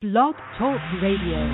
[0.00, 1.44] Blog Talk Radio.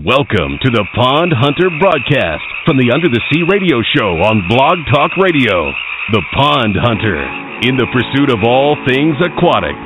[0.00, 4.80] Welcome to the Pond Hunter broadcast from the Under the Sea radio show on Blog
[4.88, 5.76] Talk Radio.
[6.16, 7.20] The Pond Hunter,
[7.68, 9.76] in the pursuit of all things aquatic.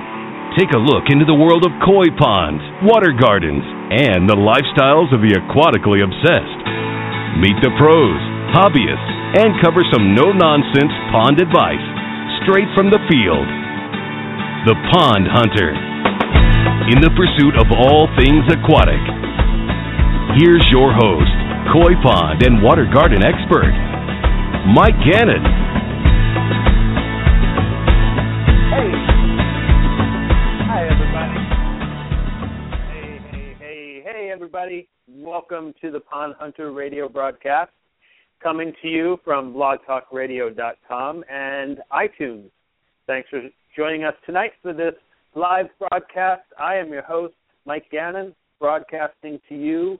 [0.55, 5.27] Take a look into the world of koi ponds, water gardens, and the lifestyles of
[5.27, 6.63] the aquatically obsessed.
[7.43, 8.23] Meet the pros,
[8.55, 11.83] hobbyists, and cover some no nonsense pond advice
[12.47, 13.51] straight from the field.
[14.71, 15.90] The Pond Hunter
[16.89, 19.01] in the pursuit of all things aquatic.
[20.41, 21.37] Here's your host,
[21.73, 23.69] koi pond and water garden expert,
[24.73, 25.45] Mike Gannon.
[28.73, 28.91] Hey.
[30.73, 31.37] Hi, everybody.
[32.89, 34.89] Hey, hey, hey, hey, everybody.
[35.07, 37.73] Welcome to the Pond Hunter radio broadcast,
[38.43, 42.51] coming to you from blogtalkradio.com and iTunes.
[43.07, 43.43] Thanks for
[43.77, 44.95] joining us tonight for this
[45.35, 46.43] live broadcast.
[46.59, 47.35] I am your host,
[47.65, 49.99] Mike Gannon, broadcasting to you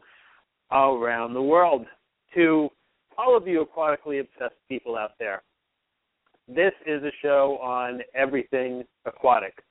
[0.71, 1.87] all around the world.
[2.35, 2.69] To
[3.17, 5.43] all of you aquatically obsessed people out there,
[6.49, 9.63] this is a show on everything aquatic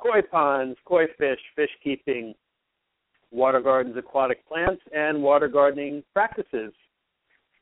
[0.00, 2.34] koi ponds, koi fish, fish keeping,
[3.30, 6.72] water gardens, aquatic plants, and water gardening practices.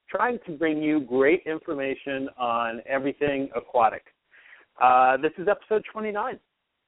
[0.09, 4.03] Trying to bring you great information on everything aquatic.
[4.81, 6.39] Uh, this is episode 29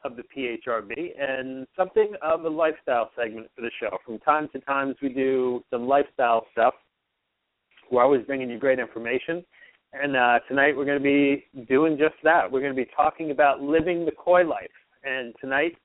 [0.05, 3.98] of the PHRB and something of a lifestyle segment for the show.
[4.05, 6.75] From time to time, we do some lifestyle stuff.
[7.91, 9.44] We're always bringing you great information.
[9.92, 12.50] And uh, tonight we're going to be doing just that.
[12.50, 14.69] We're going to be talking about living the koi life.
[15.05, 15.77] And tonight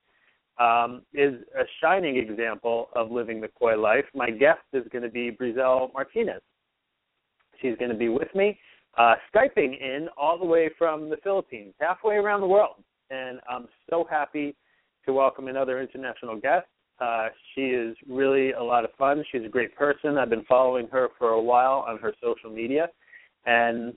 [0.58, 4.04] um, is a shining example of living the koi life.
[4.14, 6.42] My guest is going to be Briexcell Martinez.
[7.60, 8.58] She's going to be with me,
[8.98, 13.68] uh, Skyping in all the way from the Philippines, halfway around the world and I'm
[13.90, 14.56] so happy
[15.04, 16.66] to welcome another international guest.
[16.98, 19.22] Uh, she is really a lot of fun.
[19.30, 20.16] She's a great person.
[20.16, 22.88] I've been following her for a while on her social media,
[23.44, 23.94] and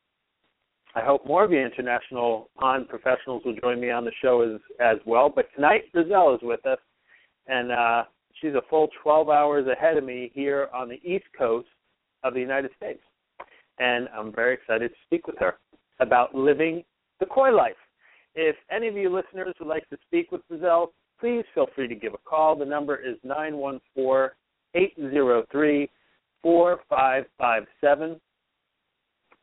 [0.95, 4.59] I hope more of you international pond professionals will join me on the show as
[4.79, 5.31] as well.
[5.33, 6.79] But tonight, Briexcell is with us,
[7.47, 8.03] and uh,
[8.41, 11.67] she's a full 12 hours ahead of me here on the East Coast
[12.23, 13.01] of the United States,
[13.77, 15.55] and I'm very excited to speak with her
[15.99, 16.83] about living
[17.19, 17.75] the koi life.
[18.35, 20.87] If any of you listeners would like to speak with Briexcell,
[21.19, 22.55] please feel free to give a call.
[22.55, 24.29] The number is 914
[24.75, 25.89] 803
[26.41, 28.19] 4557.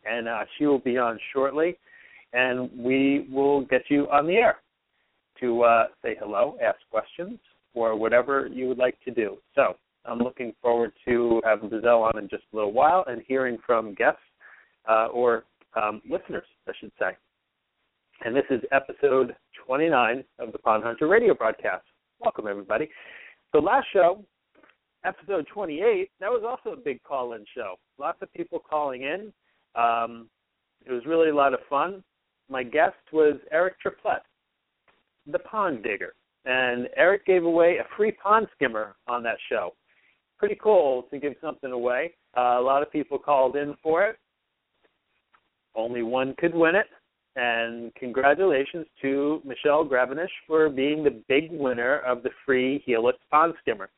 [0.05, 1.79] And uh, she will be on shortly.
[2.35, 4.57] And we will get you on the air
[5.41, 7.39] to uh, say hello, ask questions,
[7.75, 9.39] or whatever you would like to do.
[9.55, 9.75] So
[10.05, 13.95] I'm looking forward to having Briexcell on in just a little while and hearing from
[13.95, 14.21] guests
[14.89, 17.17] uh, or um, listeners, I should say
[18.25, 19.35] and this is episode
[19.67, 21.85] 29 of the Pond Hunter radio broadcast.
[22.21, 22.89] Welcome, everybody.
[23.51, 24.25] So, last show,
[25.05, 27.75] episode 28, that was also a big call in show.
[27.99, 29.33] Lots of people calling in.
[29.75, 30.29] Um,
[30.87, 32.05] it was really a lot of fun.
[32.49, 34.23] My guest was Eric Triplett,
[35.27, 36.13] the pond digger.
[36.45, 39.75] And Eric gave away a free pond skimmer on that show.
[40.39, 42.15] Pretty cool to give something away.
[42.37, 44.17] Uh, a lot of people called in for it.
[45.75, 46.87] Only one could win it
[47.37, 53.55] and congratulations to Michelle Gravenish for being the big winner of the free Helix Pond
[53.61, 53.89] Skimmer.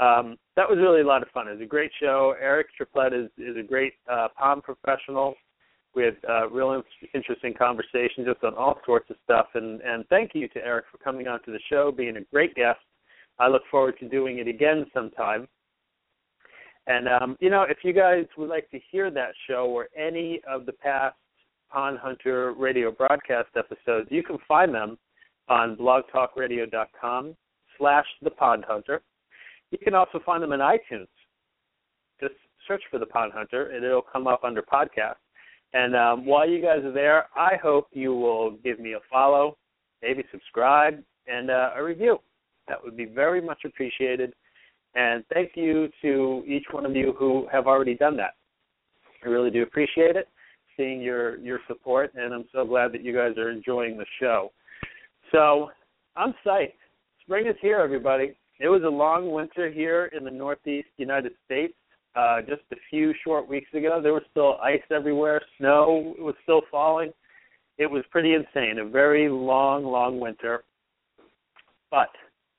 [0.00, 1.48] Um, that was really a lot of fun.
[1.48, 2.34] It was a great show.
[2.40, 5.34] Eric Triplett is, is a great uh, pond professional.
[5.94, 9.48] We had uh, real in- interesting conversations just on all sorts of stuff.
[9.54, 12.54] And, and thank you to Eric for coming on to the show, being a great
[12.54, 12.80] guest.
[13.38, 15.46] I look forward to doing it again sometime.
[16.86, 20.40] And um, you know, if you guys would like to hear that show or any
[20.48, 21.16] of the past
[21.72, 24.98] Pond Hunter radio broadcast episodes, you can find them
[25.48, 27.34] on blogtalkradio.com
[27.78, 29.02] slash the Pond Hunter.
[29.70, 31.08] You can also find them in iTunes.
[32.20, 32.34] Just
[32.68, 35.16] search for the Pond Hunter and it'll come up under podcast.
[35.72, 39.56] And um, while you guys are there, I hope you will give me a follow,
[40.02, 42.18] maybe subscribe, and uh, a review.
[42.68, 44.34] That would be very much appreciated.
[44.94, 48.34] And thank you to each one of you who have already done that.
[49.24, 50.28] I really do appreciate it
[50.76, 54.52] seeing your your support, and I'm so glad that you guys are enjoying the show.
[55.30, 55.70] So
[56.16, 56.74] I'm psyched.
[57.22, 58.36] Spring is here, everybody.
[58.60, 61.74] It was a long winter here in the Northeast United States.
[62.14, 65.40] Uh, just a few short weeks ago, there was still ice everywhere.
[65.58, 67.10] Snow was still falling.
[67.78, 68.78] It was pretty insane.
[68.78, 70.64] A very long, long winter.
[71.90, 72.10] But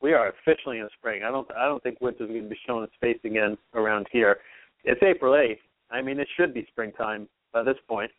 [0.01, 1.23] we are officially in spring.
[1.23, 1.47] I don't.
[1.55, 4.37] I don't think winter's going to be showing its face again around here.
[4.83, 5.59] It's April 8th.
[5.91, 8.11] I mean, it should be springtime by this point.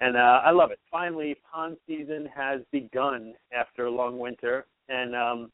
[0.00, 0.80] And uh, I love it.
[0.90, 5.52] Finally, pond season has begun after a long winter, and um,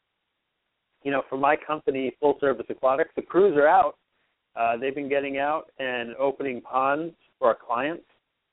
[1.03, 3.95] you know, for my company, Full Service Aquatics, the crews are out.
[4.55, 8.05] Uh, they've been getting out and opening ponds for our clients,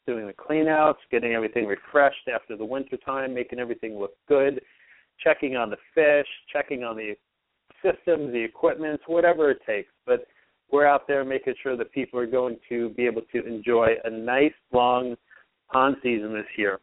[0.07, 4.61] doing the cleanouts, getting everything refreshed after the winter time, making everything look good,
[5.23, 7.15] checking on the fish, checking on the
[7.83, 9.91] systems, the equipment, whatever it takes.
[10.05, 10.27] But
[10.71, 14.11] we're out there making sure that people are going to be able to enjoy a
[14.11, 15.17] nice long
[15.73, 16.81] pond season this year.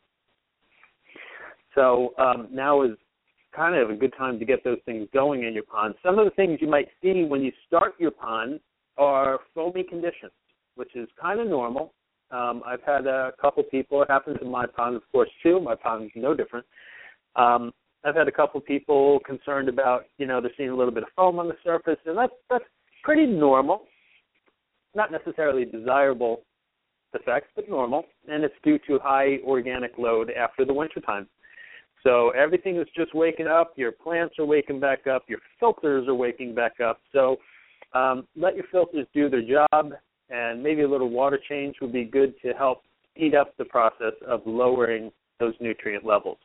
[1.76, 2.92] So um, now is
[3.56, 5.96] kind of a good time to get those things going in your pond.
[6.04, 8.60] Some of the things you might see when you start your pond
[8.98, 10.32] are foamy conditions,
[10.76, 11.94] which is kind of normal.
[12.32, 14.02] Um, I've had a couple people.
[14.02, 15.60] It happens in my pond, of course, too.
[15.60, 16.66] My pond is no different.
[17.36, 17.72] Um,
[18.04, 21.10] I've had a couple people concerned about, you know, they're seeing a little bit of
[21.16, 22.66] foam on the surface, and that's that's
[23.04, 23.84] pretty normal.
[24.96, 26.42] Not necessarily desirable
[27.14, 31.28] effects, but normal, and it's due to high organic load after the winter time.
[32.04, 33.74] So everything is just waking up.
[33.76, 35.24] Your plants are waking back up.
[35.28, 37.00] Your filters are waking back up.
[37.14, 37.38] So
[37.94, 39.94] um, let your filters do their job,
[40.30, 42.84] and maybe a little water change would be good to help
[43.16, 46.38] speed up the process of lowering those nutrient levels.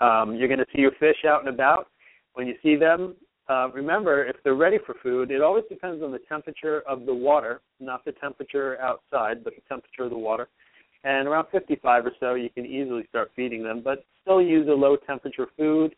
[0.00, 1.88] Um, you're going to see your fish out and about.
[2.34, 3.14] When you see them,
[3.48, 7.14] uh, remember if they're ready for food, it always depends on the temperature of the
[7.14, 10.48] water, not the temperature outside, but the temperature of the water.
[11.04, 14.72] And around 55 or so, you can easily start feeding them, but still use a
[14.72, 15.94] low temperature food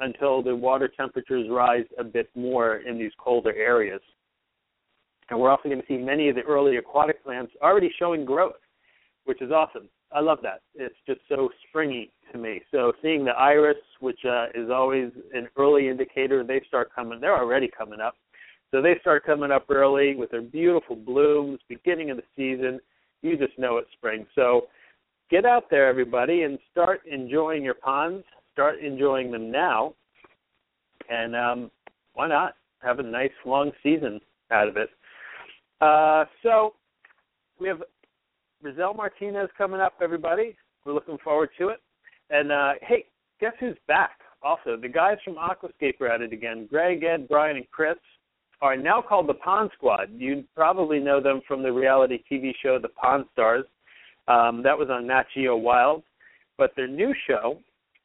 [0.00, 4.00] until the water temperatures rise a bit more in these colder areas.
[5.28, 8.54] And we're also going to see many of the early aquatic plants already showing growth,
[9.24, 9.88] which is awesome.
[10.16, 10.62] I love that.
[10.74, 12.62] It's just so springy to me.
[12.70, 17.20] So seeing the iris, which uh, is always an early indicator, they start coming.
[17.20, 18.14] They're already coming up.
[18.70, 22.80] So they start coming up early with their beautiful blooms, beginning of the season.
[23.20, 24.26] You just know it's spring.
[24.34, 24.68] So
[25.30, 28.24] get out there, everybody, and start enjoying your ponds.
[28.54, 29.92] Start enjoying them now,
[31.10, 31.70] and um,
[32.14, 34.18] why not have a nice long season
[34.50, 34.88] out of it?
[35.82, 36.72] Uh, so
[37.60, 37.82] we have
[38.64, 40.56] Briexcell Martinez coming up, everybody.
[40.84, 41.80] We're looking forward to it.
[42.30, 43.04] And uh, hey,
[43.40, 44.18] guess who's back?
[44.42, 46.66] Also, the guys from Aquascape are at it again.
[46.68, 47.96] Greg, Ed, Brian, and Chris
[48.62, 50.10] are now called the Pond Squad.
[50.14, 53.64] You probably know them from the reality TV show The Pond Stars.
[54.28, 56.02] Um, that was on Nat Geo Wild.
[56.58, 57.58] But their new show,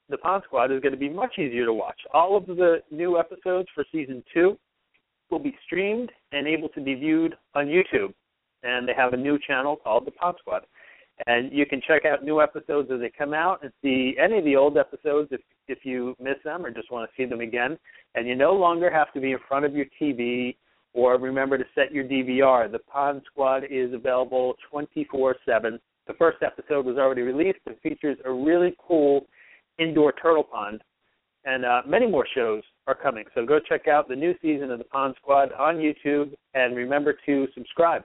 [0.09, 2.00] The Pond Squad, is going to be much easier to watch.
[2.13, 4.57] All of the new episodes for season two
[5.30, 8.13] will be streamed and able to be viewed on YouTube
[8.63, 10.63] and they have a new channel called the Pond Squad.
[11.27, 14.45] And you can check out new episodes as they come out and see any of
[14.45, 17.77] the old episodes if if you miss them or just want to see them again.
[18.15, 20.55] And you no longer have to be in front of your TV
[20.93, 22.69] or remember to set your DVR.
[22.71, 25.79] The Pond Squad is available 24/7.
[26.07, 29.27] The first episode was already released and features a really cool
[29.77, 30.83] indoor turtle pond,
[31.45, 33.25] and uh, many more shows are coming.
[33.33, 37.15] So go check out the new season of the Pond Squad on YouTube, and remember
[37.25, 38.03] to subscribe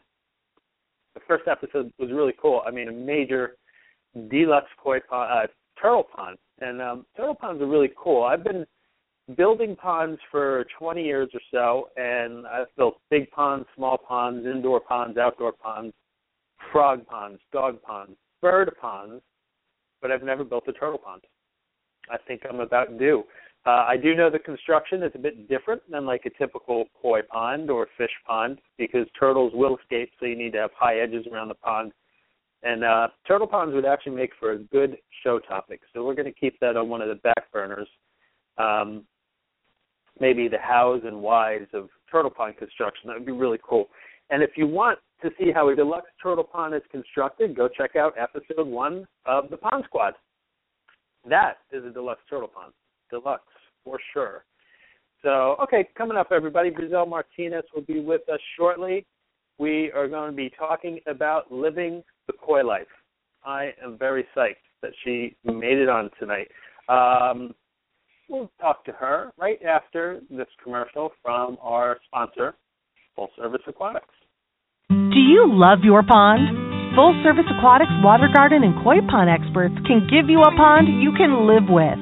[1.17, 2.63] the first episode was really cool.
[2.67, 3.57] I mean, a major
[4.31, 8.23] deluxe koi pond, uh, turtle pond, and um, turtle ponds are really cool.
[8.23, 8.67] I've been
[9.35, 14.79] building ponds for 20 years or so, and I've built big ponds, small ponds, indoor
[14.79, 15.95] ponds, outdoor ponds,
[16.71, 19.23] frog ponds, dog ponds, bird ponds,
[20.03, 21.23] but I've never built a turtle pond.
[22.11, 23.25] I think I'm about due.
[23.67, 27.23] Uh, I do know the construction is a bit different than like a typical koi
[27.23, 31.27] pond or fish pond because turtles will escape, so you need to have high edges
[31.33, 31.93] around the pond.
[32.63, 36.33] And uh, turtle ponds would actually make for a good show topic, so we're going
[36.33, 37.89] to keep that on one of the back burners.
[38.57, 39.05] Um,
[40.21, 43.09] maybe the hows and whys of turtle pond construction.
[43.09, 43.89] That would be really cool.
[44.31, 47.97] And if you want to see how a deluxe turtle pond is constructed, go check
[47.97, 50.15] out episode one of the Pond Squad.
[51.29, 52.73] That is a deluxe turtle pond.
[53.11, 53.43] Deluxe
[53.85, 54.45] for sure.
[55.23, 59.07] So, okay, coming up, everybody, Briexcell Martinez will be with us shortly.
[59.59, 62.87] We are going to be talking about living the koi life.
[63.45, 66.49] I am very psyched that she made it on tonight.
[66.89, 67.55] Um,
[68.29, 72.55] we'll talk to her right after this commercial from our sponsor,
[73.15, 74.07] Full Service Aquatics.
[74.91, 76.95] Do you love your pond?
[76.95, 81.13] Full Service Aquatics water garden and koi pond experts can give you a pond you
[81.17, 81.99] can live with.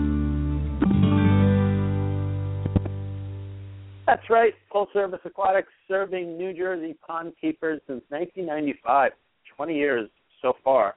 [4.08, 4.54] That's right.
[4.72, 9.12] Full Service Aquatics serving New Jersey pond keepers since 1995.
[9.58, 10.10] 20 years
[10.42, 10.96] so far.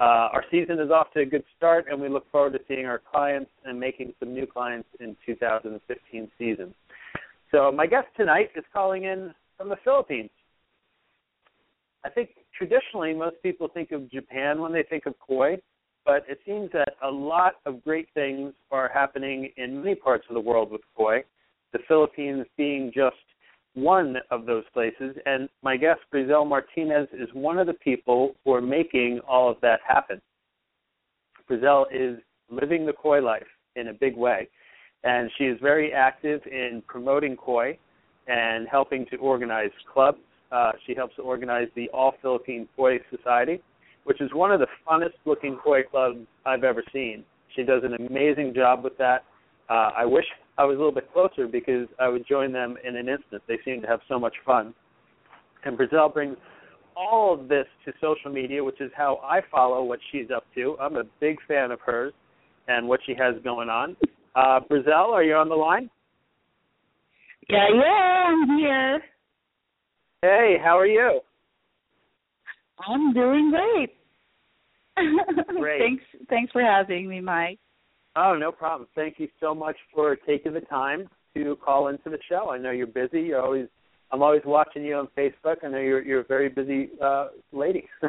[0.00, 2.86] Uh, our season is off to a good start, and we look forward to seeing
[2.86, 6.74] our clients and making some new clients in 2015 season.
[7.50, 10.30] So my guest tonight is calling in from the Philippines.
[12.06, 15.58] I think traditionally most people think of Japan when they think of koi,
[16.06, 20.34] but it seems that a lot of great things are happening in many parts of
[20.34, 21.22] the world with koi
[21.76, 23.16] the Philippines being just
[23.74, 25.14] one of those places.
[25.26, 29.58] And my guest, Briexcell Martinez, is one of the people who are making all of
[29.60, 30.20] that happen.
[31.50, 32.18] Briexcell is
[32.50, 34.48] living the koi life in a big way.
[35.04, 37.78] And she is very active in promoting koi
[38.26, 40.18] and helping to organize clubs.
[40.50, 43.60] Uh, she helps to organize the All Philippine Koi Society,
[44.04, 47.24] which is one of the funnest looking koi clubs I've ever seen.
[47.54, 49.24] She does an amazing job with that.
[49.68, 50.24] Uh, I wish
[50.58, 53.42] I was a little bit closer because I would join them in an instant.
[53.48, 54.74] They seem to have so much fun.
[55.64, 56.36] And Briexcell brings
[56.96, 60.76] all of this to social media, which is how I follow what she's up to.
[60.80, 62.12] I'm a big fan of hers
[62.68, 63.96] and what she has going on.
[64.34, 65.90] Uh, Briexcell, are you on the line?
[67.48, 69.00] Yeah, yeah, I'm here.
[70.22, 71.20] Hey, how are you?
[72.88, 73.92] I'm doing great.
[75.60, 75.80] Great.
[75.80, 77.58] thanks, thanks for having me, Mike.
[78.16, 78.88] Oh, no problem.
[78.94, 82.50] Thank you so much for taking the time to call into the show.
[82.50, 83.20] I know you're busy.
[83.22, 83.68] You're always
[84.12, 85.56] I'm always watching you on Facebook.
[85.64, 87.88] I know you're you're a very busy uh lady.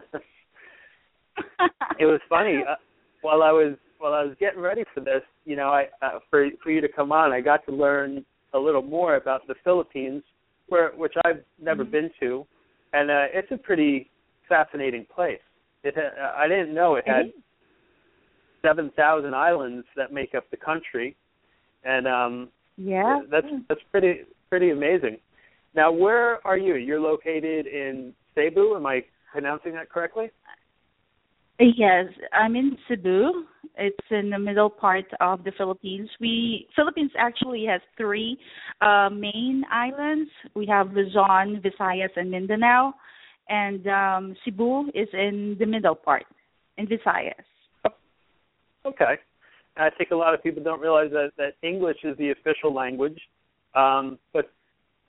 [1.99, 2.75] it was funny uh,
[3.21, 6.47] while I was while I was getting ready for this, you know, I uh, for
[6.63, 8.23] for you to come on, I got to learn
[8.53, 10.23] a little more about the Philippines
[10.69, 11.91] where which I've never Mm-hmm.
[11.91, 12.45] been to
[12.93, 14.09] and uh it's a pretty
[14.47, 15.39] fascinating place.
[15.83, 17.31] It ha- I didn't know it had
[18.57, 18.69] Mhm.
[18.69, 21.15] seven thousand islands that make up the country,
[21.83, 23.21] and um, Yeah.
[23.29, 25.19] that's that's pretty pretty amazing.
[25.73, 26.75] Now, where are you?
[26.75, 28.75] You're located in Cebu.
[28.75, 30.31] Am I pronouncing that correctly?
[31.59, 33.45] Yes, I'm in Cebu.
[33.77, 36.09] It's in the middle part of the Philippines.
[36.19, 38.37] We Philippines actually has three
[38.81, 40.29] uh, main islands.
[40.55, 42.93] We have Luzon, Visayas, and Mindanao,
[43.49, 46.25] and um, Cebu is in the middle part,
[46.77, 47.45] in Visayas.
[48.87, 49.15] Okay.
[49.75, 53.19] I think a lot of people don't realize that that English is the official language,
[53.75, 54.49] um, but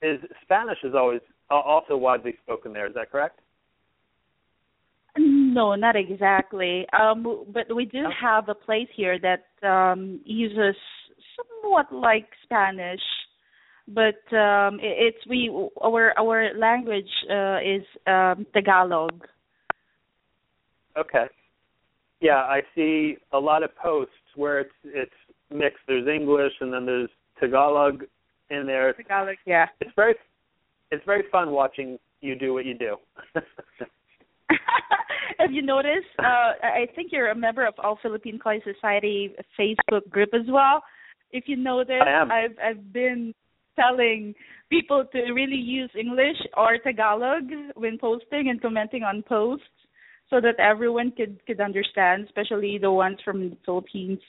[0.01, 2.87] is Spanish is always uh, also widely spoken there.
[2.87, 3.39] Is that correct?
[5.17, 6.85] No, not exactly.
[6.99, 10.75] Um, but we do have a place here that um, uses
[11.35, 13.01] somewhat like Spanish,
[13.87, 19.25] but um, it, it's we our our language uh, is um, Tagalog.
[20.97, 21.25] Okay.
[22.21, 25.11] Yeah, I see a lot of posts where it's it's
[25.49, 25.79] mixed.
[25.87, 27.09] There's English and then there's
[27.39, 28.03] Tagalog
[28.49, 28.93] in there.
[28.93, 29.67] Tagalog, yeah.
[29.79, 30.15] It's very
[30.91, 32.97] it's very fun watching you do what you do.
[35.39, 36.07] Have you noticed?
[36.17, 40.83] Uh, I think you're a member of All Philippine Koi Society Facebook group as well.
[41.31, 42.01] If you notice.
[42.03, 43.33] I've I've been
[43.79, 44.33] telling
[44.69, 47.43] people to really use English or Tagalog
[47.75, 49.65] when posting and commenting on posts,
[50.29, 54.19] so that everyone could could understand, especially the ones from the Philippines.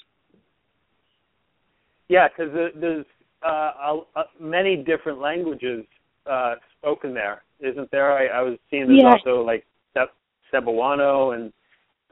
[2.09, 3.07] yeah, because there's
[3.47, 5.85] uh, a, a, many different languages
[6.30, 8.12] uh, spoken there, isn't there?
[8.12, 9.12] I, I was seeing there's Yeah.
[9.12, 9.64] also like
[9.95, 10.11] Ce-
[10.52, 11.52] Cebuano and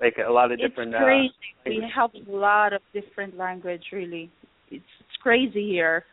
[0.00, 0.94] like a lot of different.
[0.94, 1.32] it's crazy.
[1.66, 3.82] Uh, we have a lot of different language.
[3.92, 4.30] Really,
[4.70, 6.04] it's it's crazy here.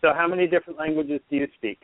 [0.00, 1.78] so, how many different languages do you speak?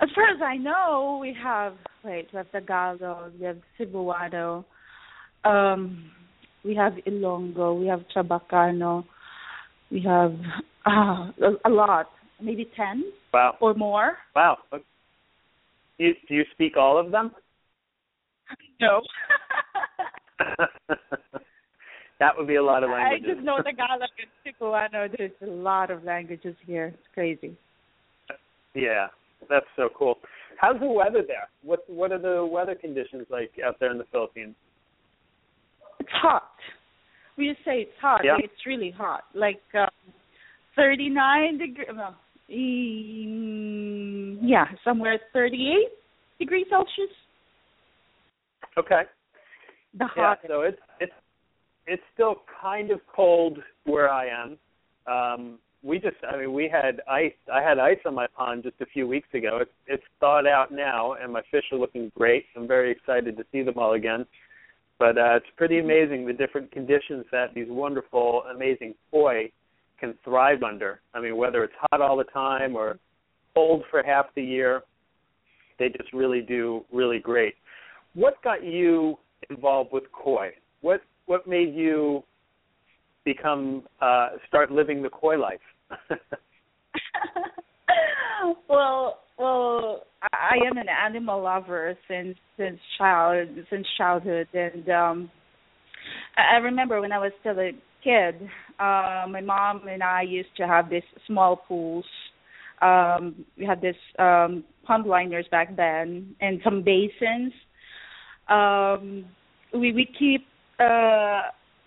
[0.00, 4.64] As far as I know, we have wait, we have Tagalog, we have Cebuano,
[5.44, 6.10] um,
[6.64, 9.04] we have Ilonggo, we have Chabacano,
[9.90, 10.34] we have
[10.86, 12.06] uh, a, a lot,
[12.40, 14.18] maybe ten Wow, or more.
[14.34, 14.58] wow.
[14.72, 14.78] Do
[15.98, 17.30] you, do you speak all of them?
[18.80, 19.02] No,
[22.18, 23.26] that would be a lot of languages.
[23.30, 25.08] I just know Tagalog and Cebuano.
[25.16, 26.86] There's a lot of languages here.
[26.86, 27.56] It's crazy.
[28.74, 29.08] Yeah,
[29.48, 30.18] that's so cool.
[30.58, 31.48] How's the weather there?
[31.62, 34.54] What what are the weather conditions like out there in the Philippines?
[36.00, 36.50] It's hot.
[37.36, 38.20] We just say it's hot.
[38.24, 38.36] Yeah.
[38.38, 39.24] It's really hot.
[39.34, 39.88] Like um,
[40.76, 41.86] 39 degree.
[41.94, 42.16] Well,
[44.42, 45.88] yeah, somewhere 38
[46.38, 47.10] degrees Celsius.
[48.76, 49.02] Okay.
[49.98, 50.38] The hot.
[50.42, 51.12] Yeah, so it's it's
[51.86, 54.58] it's still kind of cold where I am.
[55.06, 58.80] Um we just I mean we had ice I had ice on my pond just
[58.80, 59.58] a few weeks ago.
[59.60, 62.46] It's it's thawed out now and my fish are looking great.
[62.56, 64.24] I'm very excited to see them all again.
[64.98, 69.50] But uh it's pretty amazing the different conditions that these wonderful, amazing koi
[69.98, 71.00] can thrive under.
[71.14, 72.98] I mean whether it's hot all the time or
[73.54, 74.82] cold for half the year,
[75.78, 77.54] they just really do really great.
[78.14, 79.18] What got you
[79.50, 80.50] involved with koi?
[80.80, 82.22] What what made you
[83.24, 85.60] become uh start living the koi life?
[88.68, 95.30] well, well, I am an animal lover since since child since childhood, and um
[96.36, 97.72] I I remember when I was still a
[98.02, 98.34] kid,
[98.78, 102.04] uh, my mom and I used to have these small pools.
[102.80, 107.52] Um, we had this um, pond liners back then, and some basins.
[108.48, 109.24] Um,
[109.72, 110.46] we we keep.
[110.80, 111.42] Uh,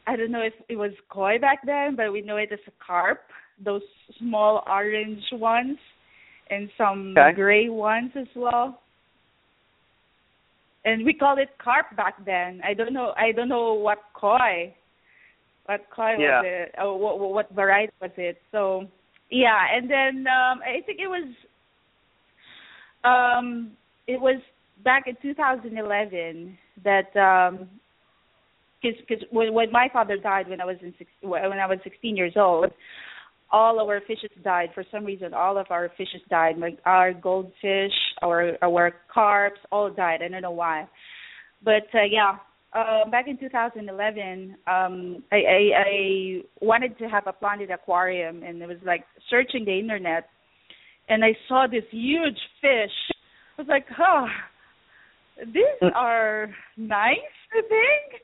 [0.08, 2.86] I don't know if it was koi back then, but we know it as a
[2.86, 3.22] carp.
[3.64, 3.82] Those
[4.20, 5.78] small orange ones,
[6.50, 7.34] and some Okay.
[7.34, 8.82] gray ones as well
[10.86, 12.62] and we called it carp back then.
[12.64, 13.14] I don't know.
[13.18, 14.74] I don't know what koi,
[15.66, 16.42] what koi Yeah.
[16.42, 16.76] was it?
[16.80, 18.42] Oh, what, what variety was it?
[18.52, 18.88] So
[19.30, 21.28] yeah, and then um I think it was
[23.04, 23.72] um
[24.08, 24.40] it was
[24.84, 27.68] back in 2011 that um
[28.82, 31.80] because cause when, when my father died when I was in six, when I was
[31.84, 32.72] 16 years old,
[33.56, 35.34] all our fishes died for some reason.
[35.34, 36.58] All of our fishes died.
[36.58, 40.20] Like our goldfish, our our carps, all died.
[40.22, 40.88] I don't know why,
[41.64, 42.36] but uh, yeah.
[42.74, 48.62] Uh, back in 2011, um, I, I, I wanted to have a planted aquarium, and
[48.62, 50.28] it was like searching the internet,
[51.08, 52.92] and I saw this huge fish.
[53.58, 54.28] I was like, "Oh,
[55.46, 58.22] these are nice." I think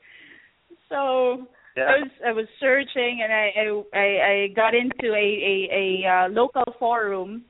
[0.90, 1.46] so.
[1.76, 1.84] Yeah.
[1.84, 6.28] I was I was searching and I I I, got into a a, a uh,
[6.28, 7.44] local forum.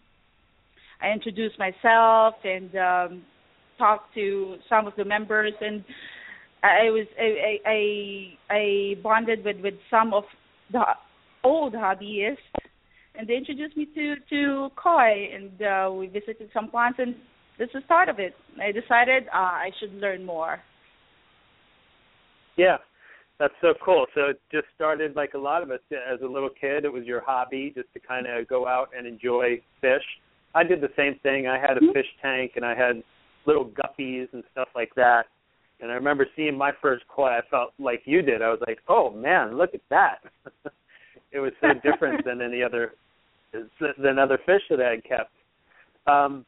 [1.01, 3.23] I introduced myself and um
[3.79, 5.85] talked to some of the members and
[6.63, 10.25] I was I I I, I bonded with with some of
[10.71, 10.85] the
[11.43, 12.37] old hobbyists
[13.15, 17.15] and they introduced me to to koi and uh we visited some plants and
[17.59, 18.35] this is the start of it.
[18.61, 20.59] I decided uh, I should learn more.
[22.57, 22.79] Yeah,
[23.39, 24.07] that's so cool.
[24.15, 26.85] So it just started like a lot of us as a little kid.
[26.85, 30.05] It was your hobby just to kind of go out and enjoy fish.
[30.55, 31.49] I did the same thing.
[31.49, 31.93] I had a Mhm.
[31.93, 33.03] fish tank and I had
[33.47, 35.27] little guppies and stuff like that.
[35.81, 37.29] And I remember seeing my first koi.
[37.29, 38.41] I felt like you did.
[38.41, 40.23] I was like, "Oh man, look at that!"
[41.33, 42.95] it was so different than any other
[43.99, 45.33] than other fish that I had kept.
[46.07, 46.47] Um,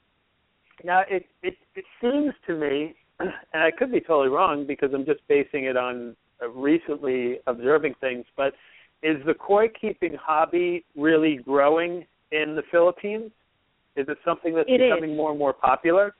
[0.84, 5.04] now it it it seems to me, and I could be totally wrong because I'm
[5.04, 6.16] just basing it on
[6.54, 8.54] recently observing things, but
[9.02, 13.30] is the koi keeping hobby really growing in the Philippines?
[13.96, 14.90] Is it something that's It is.
[14.90, 16.14] becoming more and more popular?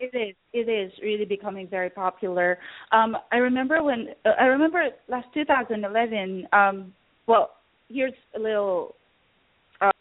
[0.00, 0.34] It is.
[0.52, 2.58] It is really becoming very popular.
[2.92, 6.48] Um, I remember when uh, I remember last 2011.
[6.52, 6.92] Um,
[7.26, 7.52] well,
[7.88, 8.94] here's a little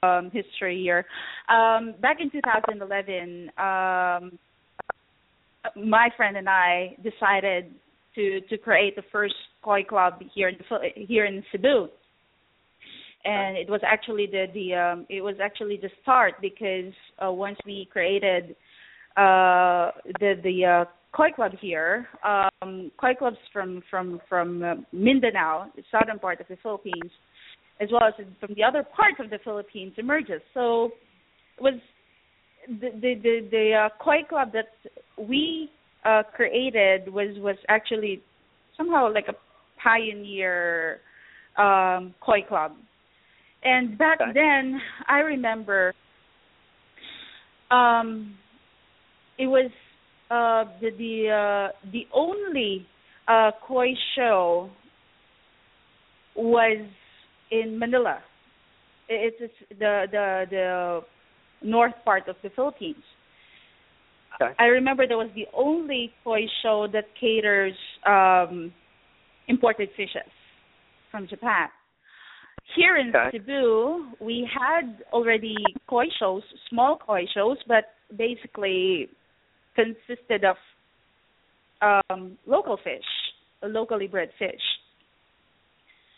[0.02, 1.06] um, history here.
[1.50, 4.40] Um, back in 2011, um,
[5.76, 7.74] my friend and I decided
[8.16, 10.58] to to create the first koi club here in
[10.96, 11.88] here in Cebu.
[13.26, 17.58] And it was actually the the um, it was actually the start because uh, once
[17.66, 18.56] we created
[19.16, 25.68] uh the the uh koi club here um koi clubs from from from uh, Mindanao
[25.76, 27.12] the southern part of the Philippines
[27.80, 30.90] as well as from the other parts of the Philippines emerges so
[31.58, 31.76] it was
[32.68, 34.70] the the the, the uh, koi club that
[35.18, 35.70] we
[36.06, 38.22] uh created was was actually
[38.78, 39.36] somehow like a
[39.82, 41.00] pioneer
[41.58, 42.74] um koi club
[43.64, 44.32] and back Okay.
[44.34, 45.94] then I remember
[47.72, 48.36] um
[49.38, 49.72] it was
[50.30, 52.86] uh the the uh the only
[53.28, 54.70] uh koi show
[56.36, 56.86] was
[57.52, 58.20] in Manila.
[59.08, 61.02] It's, it's the the the
[61.62, 63.04] north part of the Philippines.
[64.42, 64.54] Okay.
[64.60, 67.74] I remember there was the only koi show that caters
[68.06, 68.74] um
[69.48, 70.32] imported fishes
[71.12, 71.70] from Japan.
[72.76, 73.38] Here in Okay.
[73.38, 77.86] Cebu, we had already koi shows, small koi shows, but
[78.18, 79.10] basically
[79.76, 80.56] consisted of
[81.82, 83.04] um, local fish,
[83.62, 84.62] locally bred fish.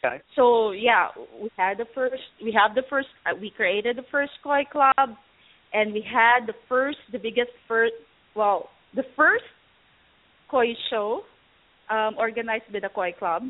[0.06, 0.21] Okay.
[0.36, 1.08] So yeah,
[1.41, 5.17] we had the first, we have the first, uh, we created the first koi club,
[5.75, 7.93] and we had the first, the biggest first,
[8.33, 9.43] well, the first
[10.49, 11.21] koi show
[11.89, 13.43] um, organized by the Koi Club.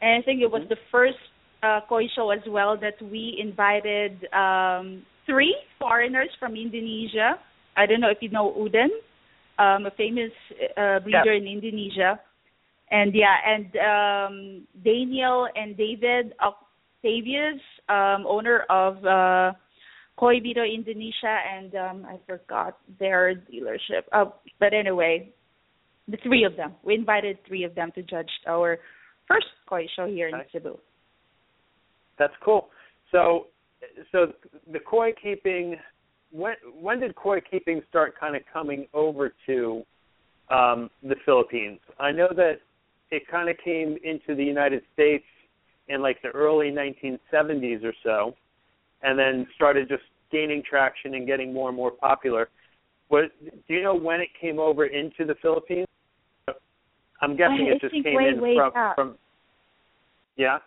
[0.00, 0.68] And I think it was mm-hmm.
[0.68, 1.18] the first
[1.64, 7.40] uh, koi show as well that we invited um, three foreigners from Indonesia.
[7.76, 8.94] I don't know if you know Uden,
[9.58, 10.30] um, a famous
[10.76, 12.20] uh, breeder in Indonesia.
[12.92, 19.58] And yeah, and um, Daniel and David Octavius, um, owner of uh,
[20.16, 24.04] Koi Biro Indonesia, and um, I forgot their dealership.
[24.12, 24.26] Uh,
[24.58, 25.30] but anyway,
[26.08, 26.74] the three of them.
[26.82, 28.78] We invited three of them to judge our
[29.28, 30.78] first koi show here in Cebu.
[32.18, 32.68] That's cool.
[33.12, 33.46] So,
[34.12, 34.32] so
[34.72, 35.76] the koi keeping.
[36.32, 39.82] When when did koi keeping start kind of coming over to
[40.50, 41.78] um, the Philippines?
[42.00, 42.60] I know that
[43.10, 45.24] it kind of came into the United States
[45.88, 48.34] in like the early 1970s or so,
[49.02, 52.48] and then started just gaining traction and getting more and more popular.
[53.08, 55.86] What do you know when it came over into the Philippines?
[57.22, 58.94] I'm guessing I it just came way, in way from, back.
[58.96, 59.14] from
[60.36, 60.58] yeah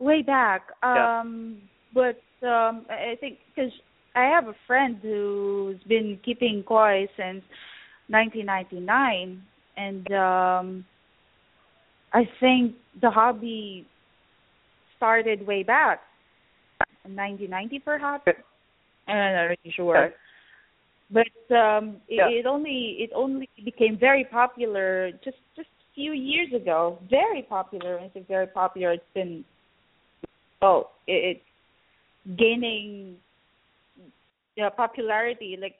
[0.00, 0.62] way back.
[0.82, 1.58] Um,
[1.94, 2.12] yeah.
[2.42, 3.70] But um, I think because
[4.16, 7.42] I have a friend who's been keeping koi since
[8.08, 9.42] 1999,
[9.76, 10.84] and um,
[12.12, 13.86] I think the hobby
[14.96, 16.00] started way back
[17.04, 18.24] in 1990, perhaps.
[19.08, 20.06] I'm not really sure.
[20.06, 20.14] Okay.
[21.12, 22.28] But um, it, yeah.
[22.28, 26.98] it only it only became very popular just just a few years ago.
[27.10, 27.96] Very popular.
[27.96, 29.44] When I very popular, it's been
[30.62, 33.16] oh, it, it's gaining
[34.54, 35.58] you know, popularity.
[35.60, 35.74] Like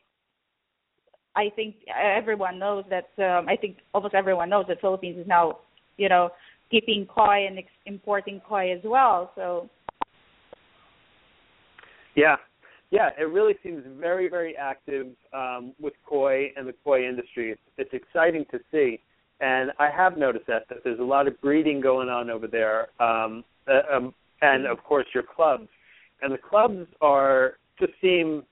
[1.37, 3.11] I think everyone knows that.
[3.23, 5.59] Um, I think almost everyone knows that Philippines is now,
[5.97, 6.31] you know,
[6.73, 9.31] keeping koi and ex- importing koi as well.
[9.37, 9.69] So.
[12.15, 12.37] Yeah,
[12.91, 17.53] yeah, it really seems very, very active um, with koi and the koi industry.
[17.53, 19.01] It's, it's exciting to see,
[19.41, 22.89] and I have noticed that that there's a lot of breeding going on over there.
[23.01, 25.69] Um, uh, um, and of course your clubs.
[26.23, 28.43] And the clubs are just seem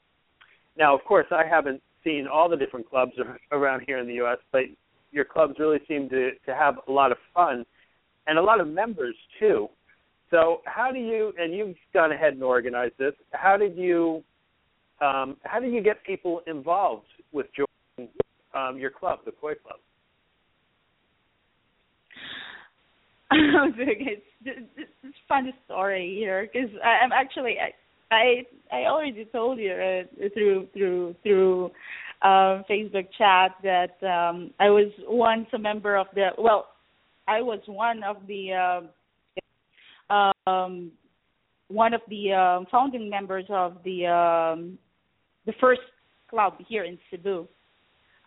[0.76, 3.12] now of course I haven't seen all the different clubs
[3.52, 4.62] around here in the US, but
[5.10, 7.64] your clubs really seem to to have a lot of fun
[8.26, 9.68] and a lot of members too.
[10.30, 14.22] So how do you and you've gone ahead and organized this, how did you
[15.00, 18.10] um, how did you get people involved with joining
[18.54, 19.78] um, your club, the Koi Club?
[23.78, 30.28] it's, it's, funny story here because I'm actually I, I I already told you uh,
[30.32, 31.66] through through through
[32.22, 36.68] um, Facebook chat that um, I was once a member of the well
[37.28, 38.86] I was one of the uh,
[40.10, 40.92] um,
[41.68, 44.78] one of the um, founding members of the um,
[45.46, 45.80] the first
[46.28, 47.46] club here in Cebu.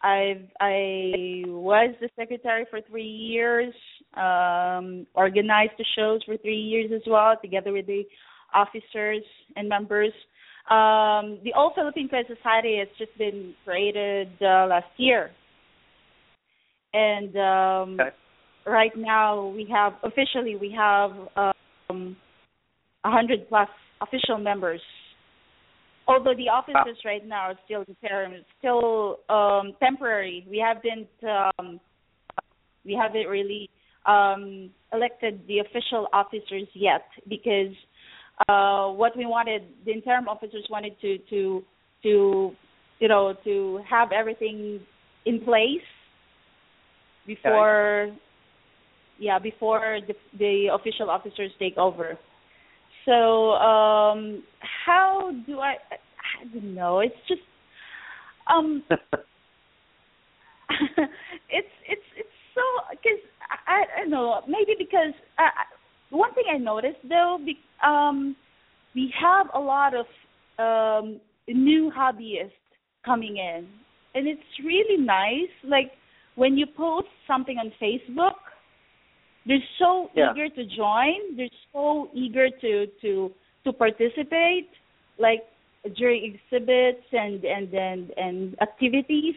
[0.03, 3.73] I I was the secretary for three years,
[4.15, 8.03] um, organized the shows for three years as well, together with the
[8.53, 9.23] officers
[9.55, 10.13] and members.
[10.69, 15.31] Um, the All Philippine Koi Society has just been created uh, last year,
[16.93, 18.15] and um, okay.
[18.65, 21.11] right now we have officially we have
[21.91, 22.17] um,
[23.03, 23.69] 100 plus
[24.01, 24.81] official members
[26.07, 30.45] although the offices right now are still term, still um, temporary.
[30.49, 31.07] We haven't
[31.59, 31.79] um,
[32.83, 33.69] we haven't really
[34.05, 37.73] um, elected the official officers yet because
[38.49, 41.63] uh, what we wanted, the interim officers wanted to to
[42.03, 42.51] to
[42.99, 44.79] you know to have everything
[45.25, 45.87] in place
[47.27, 48.11] before.
[49.21, 52.17] Yeah before the the official officers take over.
[53.05, 54.43] So um
[54.85, 56.99] how do I I don't know.
[56.99, 57.41] It's just
[58.53, 58.83] um
[61.49, 62.61] it's it's it's so
[62.95, 63.19] cuz
[63.67, 65.49] I, I don't know, maybe because I,
[66.09, 68.35] one thing I noticed though be, um
[68.95, 70.07] we have a lot of
[70.57, 72.51] um new hobbyists
[73.05, 73.67] coming in
[74.15, 75.91] and it's really nice like
[76.35, 78.50] when you post something on Facebook
[79.45, 80.31] they're so yeah.
[80.31, 81.35] eager to join.
[81.35, 83.31] They're so eager to to
[83.63, 84.69] to participate,
[85.17, 85.41] like
[85.95, 89.35] during exhibits and and and and activities.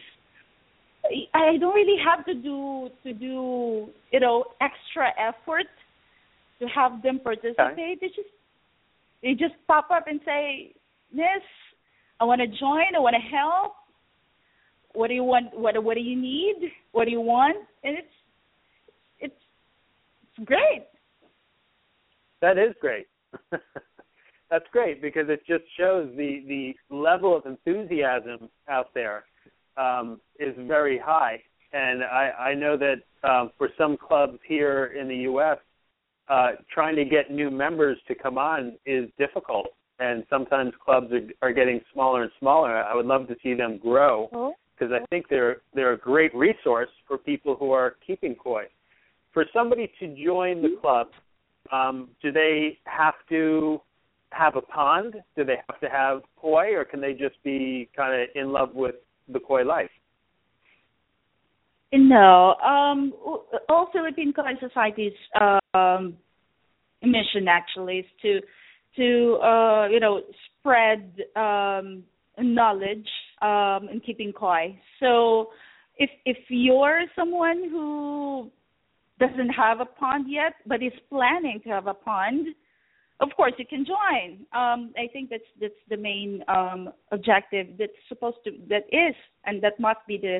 [1.33, 5.69] I don't really have to do to do you know extra effort
[6.59, 7.73] to have them participate.
[7.73, 7.97] Okay.
[7.99, 8.29] They just
[9.21, 10.73] they just pop up and say,
[11.11, 11.43] "Miss,
[12.19, 12.95] I want to join.
[12.95, 13.73] I want to help.
[14.93, 15.57] What do you want?
[15.57, 16.71] What what do you need?
[16.91, 18.14] What do you want?" And it's
[20.43, 20.85] great.
[22.41, 23.07] That is great.
[24.51, 29.23] That's great because it just shows the the level of enthusiasm out there
[29.77, 31.41] um, is very high,
[31.73, 35.57] and I, I know that um, for some clubs here in the U.S.,
[36.29, 39.67] uh, trying to get new members to come on is difficult,
[39.99, 42.83] and sometimes clubs are, are getting smaller and smaller.
[42.83, 44.27] I would love to see them grow
[44.77, 44.95] because oh.
[44.95, 48.65] I think they're they're a great resource for people who are keeping koi.
[49.35, 51.07] For somebody to join the club,
[51.69, 53.81] um, do they have to
[54.29, 55.15] have a pond?
[55.35, 58.73] Do they have to have koi, or can they just be kind of in love
[58.73, 58.95] with
[59.27, 59.89] the koi life?
[61.91, 63.11] No, um,
[63.67, 65.11] all Philippine Koi societies
[65.73, 66.15] um,
[67.03, 68.39] mission actually is to
[68.95, 70.21] to uh, you know
[70.59, 72.03] spread um,
[72.39, 73.07] knowledge
[73.41, 74.79] um, in keeping koi.
[75.01, 75.49] So
[75.97, 78.49] if if you're someone who
[79.19, 82.47] doesn't have a pond yet but is planning to have a pond,
[83.19, 84.45] of course you can join.
[84.53, 89.61] Um, I think that's that's the main um, objective that's supposed to that is and
[89.63, 90.39] that must be the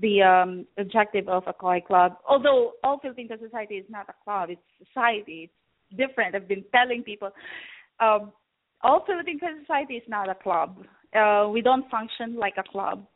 [0.00, 2.16] the um, objective of a koi club.
[2.28, 5.50] Although all Philippine Society is not a club, it's society.
[5.50, 6.34] It's different.
[6.34, 7.30] I've been telling people
[8.00, 8.32] um,
[8.82, 10.84] all Philippine Society is not a club.
[11.14, 13.06] Uh, we don't function like a club.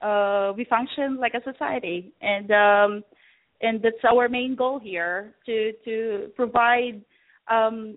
[0.00, 3.04] Uh, we function like a society, and um,
[3.62, 7.02] and that's our main goal here to to provide
[7.48, 7.96] um,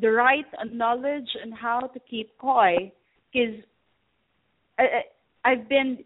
[0.00, 2.92] the right knowledge on how to keep koi.
[3.32, 3.62] Because
[5.44, 6.04] I've been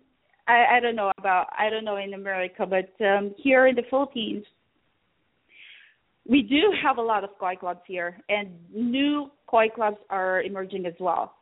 [0.48, 3.83] I, I don't know about I don't know in America, but um, here in the
[3.88, 4.44] Philippines,
[6.29, 10.87] we do have a lot of koi clubs here, and new koi clubs are emerging
[10.87, 11.35] as well.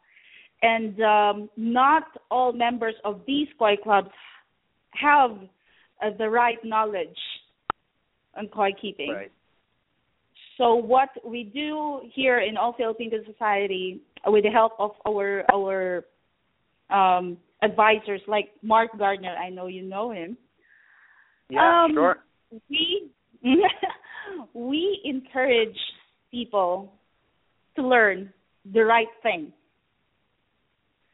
[0.62, 4.10] And um, not all members of these koi clubs
[4.92, 5.36] have
[6.18, 7.16] the right knowledge
[8.36, 9.10] on koi keeping.
[9.10, 9.32] Right.
[10.58, 16.04] So what we do here in All Filipino Society, with the help of our our
[16.90, 19.34] um, advisors like Mark Gardner.
[19.34, 20.36] I know you know him.
[21.48, 22.16] Yeah, um, sure.
[22.70, 23.10] We
[24.54, 25.76] we encourage
[26.30, 26.92] people
[27.76, 28.32] to learn
[28.72, 29.52] the right thing.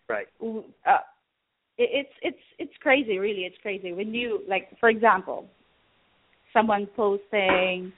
[0.09, 0.27] Right.
[0.43, 0.99] Uh,
[1.83, 3.43] it's it's it's crazy, really.
[3.43, 5.47] It's crazy when you like, for example,
[6.53, 7.93] someone posting.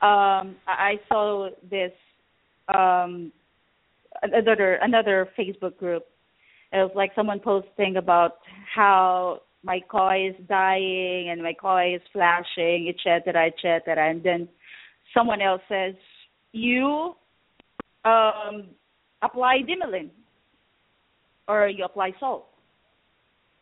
[0.00, 1.92] Um, I saw this
[2.68, 3.32] um,
[4.22, 6.04] another another Facebook group
[6.72, 8.38] it was like someone posting about
[8.74, 14.10] how my koi is dying and my koi is flashing, etc., etc.
[14.10, 14.48] And then
[15.14, 15.94] someone else says,
[16.52, 17.14] "You
[18.04, 18.68] um,
[19.22, 20.10] apply Dimilin
[21.48, 22.46] or you apply salt."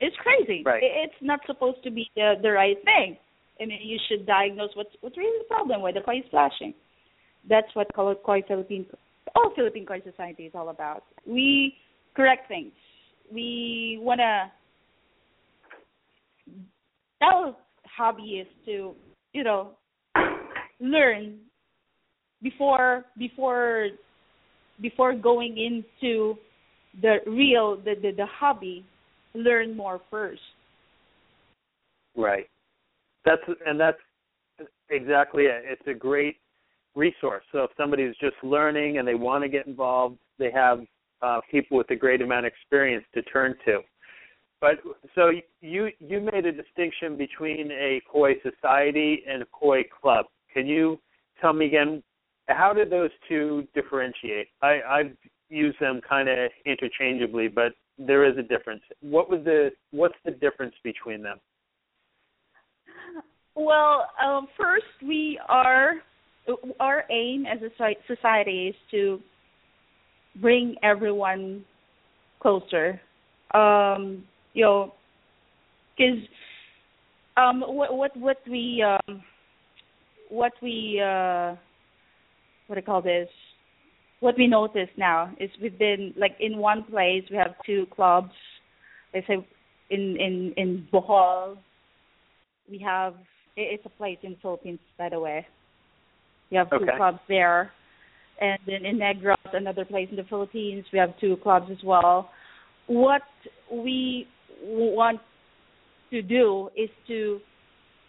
[0.00, 0.62] It's crazy.
[0.64, 0.82] Right.
[0.82, 3.16] It's not supposed to be the the right thing.
[3.60, 6.74] I mean, you should diagnose what's what's really the problem, why the koi is flashing.
[7.48, 8.86] That's what color Koi Philippine,
[9.36, 11.04] all Philippine Koi Society is all about.
[11.24, 11.74] We
[12.14, 12.72] correct things
[13.32, 14.50] we want to
[17.22, 17.58] tell
[17.98, 18.94] hobbyists to
[19.32, 19.70] you know
[20.80, 21.38] learn
[22.42, 23.88] before before
[24.80, 26.34] before going into
[27.00, 28.84] the real the, the the hobby
[29.36, 30.40] learn more first
[32.16, 32.48] right
[33.24, 33.98] that's and that's
[34.90, 36.36] exactly it it's a great
[36.94, 40.80] resource so if somebody's just learning and they want to get involved they have
[41.22, 43.80] uh, people with a great amount of experience to turn to.
[44.60, 44.76] But
[45.14, 50.26] so you you made a distinction between a koi society and a koi club.
[50.52, 50.98] Can you
[51.40, 52.02] tell me again
[52.48, 54.48] how did those two differentiate?
[54.62, 55.16] I, I've
[55.50, 58.82] used them kind of interchangeably, but there is a difference.
[59.00, 61.38] What was the what's the difference between them?
[63.54, 65.94] Well, um, first we are
[66.78, 69.20] our aim as a society is to
[70.40, 71.64] bring everyone
[72.40, 73.00] closer.
[73.54, 74.94] Um, you know,
[75.96, 76.18] because
[77.36, 79.22] um, what what what we um,
[80.28, 81.54] what we uh,
[82.66, 83.28] what I call this,
[84.20, 88.32] what we notice now is we've been like in one place we have two clubs.
[89.12, 89.46] They say
[89.90, 91.56] in in in Bohol,
[92.70, 93.14] we have
[93.56, 95.46] it's a place in Philippines by the way.
[96.50, 96.96] We have two okay.
[96.96, 97.72] clubs there
[98.40, 102.30] and then in Negros, another place in the Philippines, we have two clubs as well.
[102.86, 103.22] What
[103.72, 104.26] we
[104.62, 105.20] want
[106.10, 107.40] to do is to,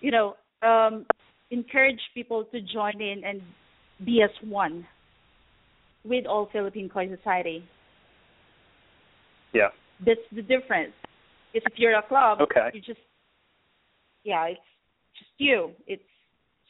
[0.02, 1.06] you know, um,
[1.50, 3.42] encourage people to join in and
[4.06, 4.86] be as one
[6.08, 7.64] with all Philippine Koi Society.
[9.54, 9.70] Yeah.
[10.06, 10.94] That's the difference.
[11.54, 12.70] If you're a club, okay.
[12.74, 13.00] you just,
[14.24, 14.60] yeah, it's
[15.18, 15.72] just you.
[15.88, 16.04] It's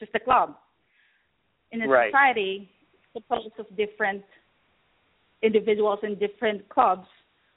[0.00, 0.56] just a club.
[1.72, 2.10] In a right.
[2.10, 4.24] society, it's composed of different
[5.42, 7.06] individuals in different clubs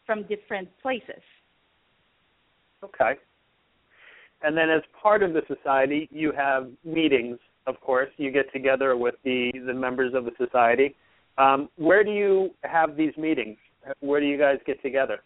[0.06, 1.24] from different places.
[2.84, 3.13] Okay.
[4.44, 7.38] and then as part of the society, you have meetings.
[7.67, 10.96] Of course, you get together with the the members of the society.
[11.38, 13.58] Um, where do you have these meetings?
[14.00, 15.20] Where do you guys get together?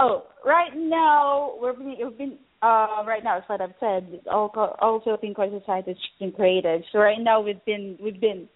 [0.00, 5.00] Oh, right now we're being, we've been uh, right now, as what I've said, all
[5.04, 6.84] Philippine Koi Society has been created.
[6.92, 8.48] So right now we've been we've been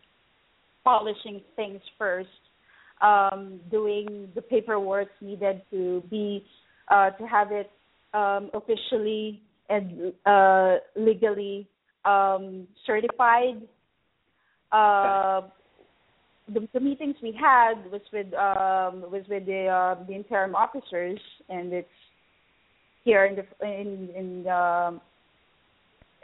[0.82, 2.28] polishing things first,
[3.00, 6.44] um, doing the paperwork needed to be
[6.90, 7.70] uh, to have it
[8.12, 11.68] um, officially and uh, legally
[12.04, 13.62] um, certified.
[14.72, 15.42] Uh,
[16.52, 21.20] the, the meetings we had was with um, was with the uh, the interim officers,
[21.48, 21.88] and it's
[23.04, 25.00] here in the in in um,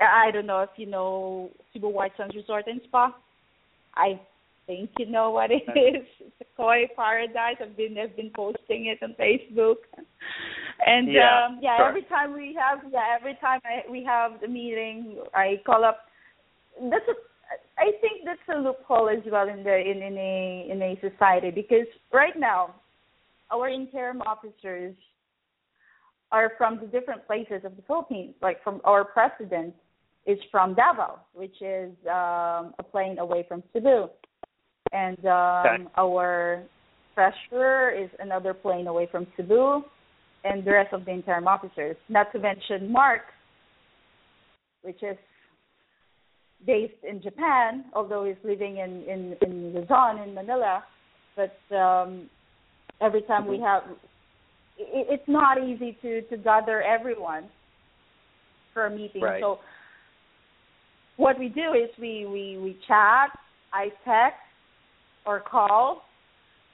[0.01, 3.15] I don't know if you know Cebu White Sands Resort and Spa.
[3.95, 4.21] I
[4.67, 6.07] think you know what it is.
[6.21, 7.57] It's a koi paradise.
[7.61, 9.77] I've been I've been posting it on Facebook.
[10.87, 11.89] And yeah, um yeah, sure.
[11.89, 16.01] every time we have yeah, every time I, we have the meeting I call up
[16.81, 17.15] that's a
[17.79, 21.51] I think that's a loophole as well in the in, in a in a society
[21.51, 22.75] because right now
[23.51, 24.95] our interim officers
[26.33, 28.35] are from the different places of the Philippines.
[28.43, 29.75] Like from our president
[30.27, 34.09] is from Davao, which is um, a plane away from Cebu,
[34.93, 35.85] and um, Okay.
[35.97, 36.63] our
[37.15, 39.83] treasurer is another plane away from Cebu,
[40.45, 41.97] and the rest of the interim officers.
[42.09, 43.23] Not to mention Mark,
[44.83, 45.17] which is
[46.67, 50.85] based in Japan, although he's living in in in Luzon in Manila.
[51.37, 52.29] But um,
[53.01, 53.85] every time we have,
[54.79, 57.45] it, it's not easy to to gather everyone
[58.75, 59.23] for a meeting.
[59.23, 59.41] Right.
[59.41, 59.61] So
[61.17, 63.31] what we do is we we we chat,
[63.73, 64.41] I text
[65.27, 66.03] or call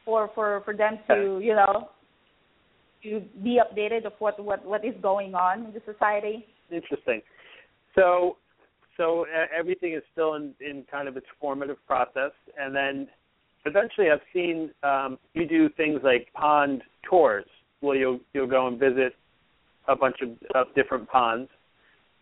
[0.04, 1.88] for for for them to you know
[3.02, 6.46] to be updated of what what what is going on in the society.
[6.70, 7.20] Interesting.
[7.94, 8.36] So,
[8.96, 9.26] so
[9.56, 13.08] everything is still in, in kind of its formative process, and then
[13.64, 17.46] eventually, I've seen um, you do things like pond tours,
[17.80, 19.14] where you'll you'll go and visit
[19.88, 21.50] a bunch of, of different ponds.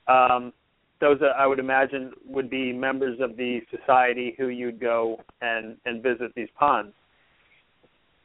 [0.09, 0.53] Um,
[1.01, 5.77] those, uh, I would imagine, would be members of the society who you'd go and
[5.85, 6.93] and visit these ponds.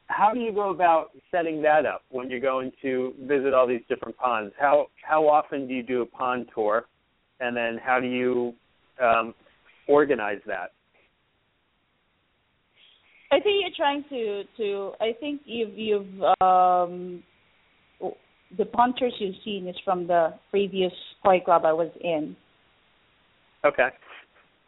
[0.06, 3.82] How do you go about setting that up when you're going to visit all these
[3.88, 4.54] different ponds?
[4.58, 6.86] How how often do you do a pond tour,
[7.40, 8.54] and then how do you
[9.02, 9.34] um,
[9.86, 10.72] organize that?
[13.30, 14.92] I think you're trying to to.
[15.00, 17.22] I think you've you've um
[18.56, 22.34] the pond tours you've seen is from the previous koi club I was in.
[23.64, 23.88] Okay.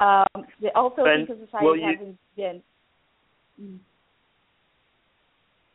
[0.00, 0.26] Um,
[0.60, 2.62] the also Then because society you- hasn't been.
[3.60, 3.78] Mm.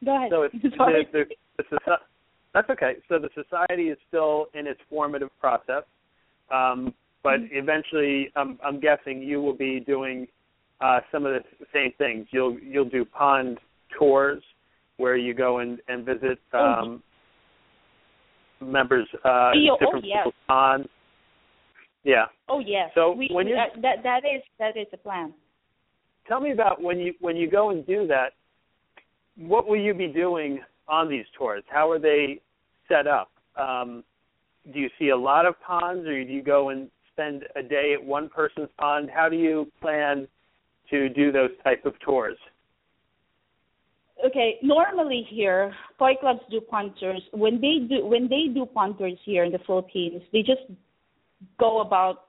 [0.04, 0.30] Go ahead.
[0.32, 1.26] So it's the,
[1.58, 1.98] the, the
[2.54, 2.94] that's okay.
[3.10, 5.84] So the society is still in its formative process,
[6.52, 7.50] um, but Mhm.
[7.52, 10.28] eventually, I'm, I'm guessing you will be doing
[10.82, 12.28] uh, some of the same things.
[12.32, 13.60] You'll you'll do pond
[13.98, 14.44] tours
[14.98, 17.02] where you go and, and visit um,
[18.62, 20.28] members uh, oh, different yes.
[20.48, 20.88] ponds.
[22.04, 22.26] Yeah.
[22.50, 22.92] oh yes.
[22.94, 25.34] So we, when you're- uh, that that is that is the plan.
[26.28, 28.34] Tell me about when you when you go and do that.
[29.38, 31.64] What will you be doing on these tours?
[31.68, 32.40] How are they
[32.88, 33.32] set up?
[33.58, 34.04] Um,
[34.74, 37.94] do you see a lot of ponds, or do you go and spend a day
[37.94, 39.10] at one person's pond?
[39.14, 40.28] How do you plan
[40.90, 42.38] to do those type of tours?
[44.26, 47.22] Okay, normally here, koi clubs do pond tours.
[47.32, 50.62] When they do when they do pond tours here in the Philippines, they just
[51.60, 52.28] go about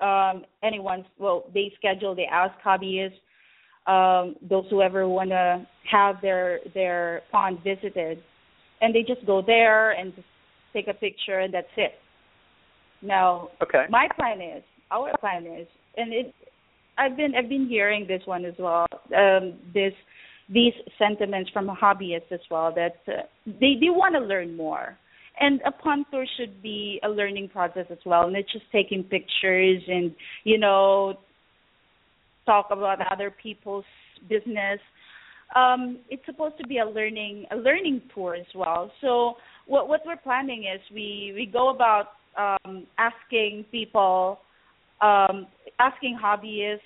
[0.00, 3.18] um anyone's well, they schedule, they ask hobbyists,
[3.86, 8.22] um, those who ever wanna have their their pond visited
[8.80, 10.26] and they just go there and just
[10.76, 11.92] take a picture and that's it.
[13.02, 13.84] Now Okay.
[13.90, 16.34] my plan is our plan is and it
[16.98, 18.86] i've been i've been hearing this one as well
[19.16, 19.92] um this
[20.48, 24.96] these sentiments from hobbyists as well that uh, they they want to learn more
[25.40, 29.82] and a pond tour should be a learning process as well not just taking pictures
[29.88, 31.14] and you know
[32.46, 33.84] talk about other people's
[34.28, 34.78] business
[35.56, 39.34] um it's supposed to be a learning a learning tour as well so
[39.66, 44.38] what what we're planning is we we go about um asking people
[45.00, 45.46] um
[45.78, 46.80] asking hobbyists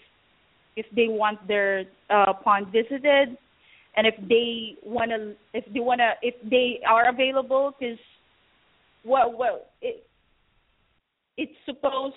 [0.76, 3.36] if they want their uh pond visited
[3.96, 7.98] and if they want to if they want to if they are available cuz
[9.02, 10.06] what what it
[11.36, 12.14] it's supposed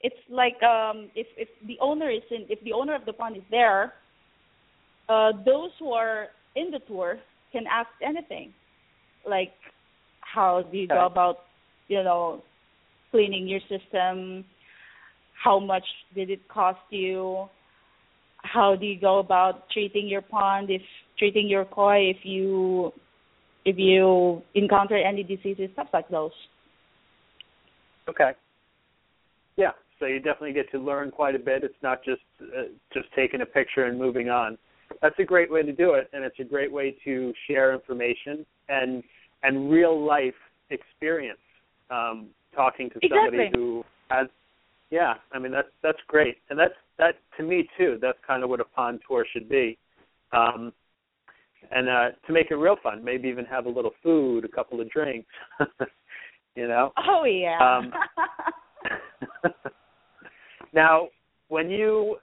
[0.00, 3.36] it's like um if if the owner is in if the owner of the pond
[3.36, 3.94] is there
[5.08, 7.18] uh those who are in the tour
[7.52, 8.52] can ask anything.
[9.26, 9.54] Like
[10.34, 11.36] how do you go about
[11.88, 12.42] you know
[13.10, 14.44] cleaning your system
[15.42, 17.46] how much did it cost you
[18.38, 20.82] how do you go about treating your pond if
[21.18, 22.92] treating your koi if you
[23.64, 26.32] if you encounter any diseases stuff like those
[28.08, 28.32] Okay.
[29.56, 31.64] Yeah, so you definitely get to learn quite a bit.
[31.64, 34.58] It's not just uh, just taking a picture and moving on.
[35.00, 38.44] That's a great way to do it, and it's a great way to share information
[38.68, 39.02] and
[39.44, 40.34] and real life
[40.70, 41.38] experience.
[41.90, 43.60] Um, talking to somebody Exactly.
[43.60, 44.26] who has,
[44.90, 47.98] yeah, I mean that's that's great, and that's that to me too.
[48.00, 49.76] That's kind of what a pond tour should be.
[50.32, 50.72] Um,
[51.70, 54.80] and uh, to make it real fun, maybe even have a little food, a couple
[54.80, 55.28] of drinks.
[56.56, 56.92] you know.
[57.08, 57.92] oh yeah Um,
[60.72, 61.08] now,
[61.48, 62.16] when you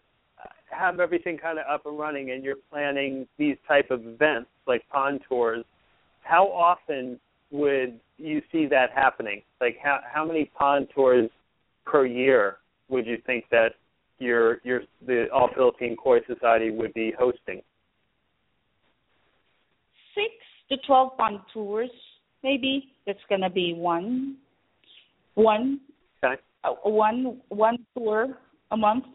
[0.70, 4.88] have everything kind of up and running and you're planning these type of events like
[4.90, 5.66] pond tours,
[6.22, 7.20] how often
[7.52, 9.42] would you see that happening?
[9.60, 11.30] Like how how many pond tours
[11.86, 12.58] per year
[12.90, 13.74] would you think that
[14.20, 17.62] your your the All Philippine Koi Society would be hosting?
[20.16, 20.28] six
[20.70, 21.90] to twelve pond tours
[22.44, 24.38] maybe that's gonna be one
[25.36, 25.80] one
[26.24, 26.40] Okay.
[26.64, 28.38] uh, one one tour
[28.72, 29.06] a month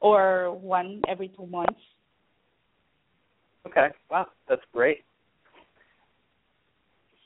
[0.00, 1.80] or one every two months
[3.66, 3.88] Okay.
[4.10, 5.04] Wow, that's great.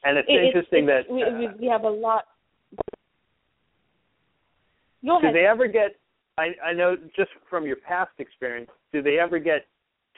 [0.04, 2.26] And it's It- interesting it's- that we, uh, we we have a lot
[5.06, 5.96] go do they ever get
[6.36, 9.66] I, I know just from your past experience, do they ever get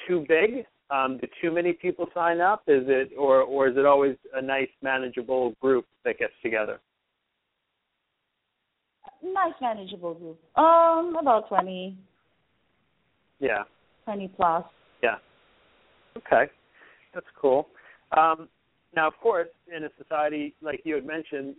[0.08, 0.66] too big?
[0.90, 2.62] Um, do too many people sign up?
[2.68, 6.80] Is it or or is it always a nice manageable group that gets together?
[9.22, 11.96] nice manageable group um about twenty
[13.40, 13.64] Yeah.
[14.04, 14.64] twenty plus
[15.02, 15.16] Yeah.
[16.16, 16.50] Okay.
[17.12, 17.68] That's cool.
[18.12, 18.48] Um,
[18.96, 21.54] now, of course, in a society like you had mentioned,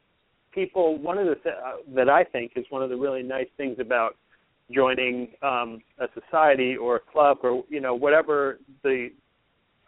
[0.51, 3.47] people, one of the th- uh, that I think is one of the really nice
[3.57, 4.15] things about
[4.73, 9.09] joining um, a society or a club or you know whatever the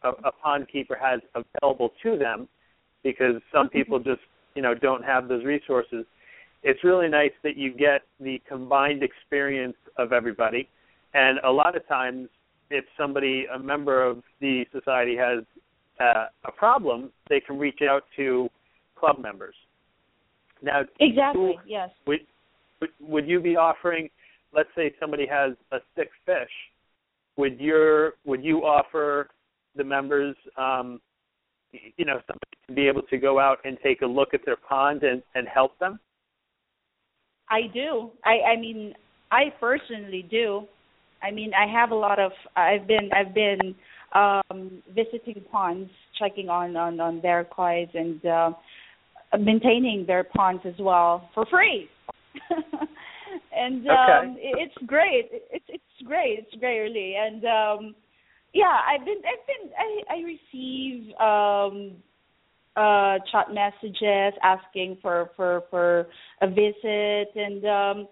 [0.03, 2.47] a, a pond keeper has available to them,
[3.03, 4.21] because some people just
[4.55, 6.05] you know don't have those resources.
[6.61, 10.69] It's really nice that you get the combined experience of everybody,
[11.13, 12.29] and a lot of times
[12.69, 15.43] if somebody, a member of the society, has
[15.99, 18.49] uh, a problem, they can reach out to
[18.95, 19.55] club members.
[20.61, 22.19] Now, exactly yes would,
[22.81, 24.09] would would you be offering?
[24.53, 26.49] Let's say somebody has a sick fish.
[27.37, 29.29] Would your would you offer
[29.75, 30.99] the members, um,
[31.71, 34.57] you know, somebody to be able to go out and take a look at their
[34.57, 35.99] pond and and help them?
[37.49, 38.11] I do.
[38.25, 38.93] I I mean,
[39.31, 40.65] I personally do.
[41.21, 42.31] I mean, I have a lot of.
[42.55, 43.75] I've been I've been
[44.13, 48.51] um visiting ponds, checking on on on their kois and uh,
[49.39, 51.87] maintaining their ponds as well for free.
[53.55, 55.29] and um it- it's great.
[55.31, 56.39] It's it's great.
[56.39, 57.15] It's great really.
[57.15, 57.95] And um
[58.53, 61.95] yeah, I've been I've been I I receive um
[62.75, 66.07] uh chat messages asking for for for
[66.41, 68.07] a visit and um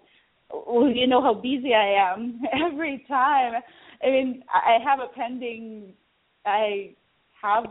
[0.52, 2.40] well, you know how busy I am
[2.72, 3.60] every time.
[4.02, 5.92] I mean, I have a pending.
[6.46, 6.94] I
[7.42, 7.66] have.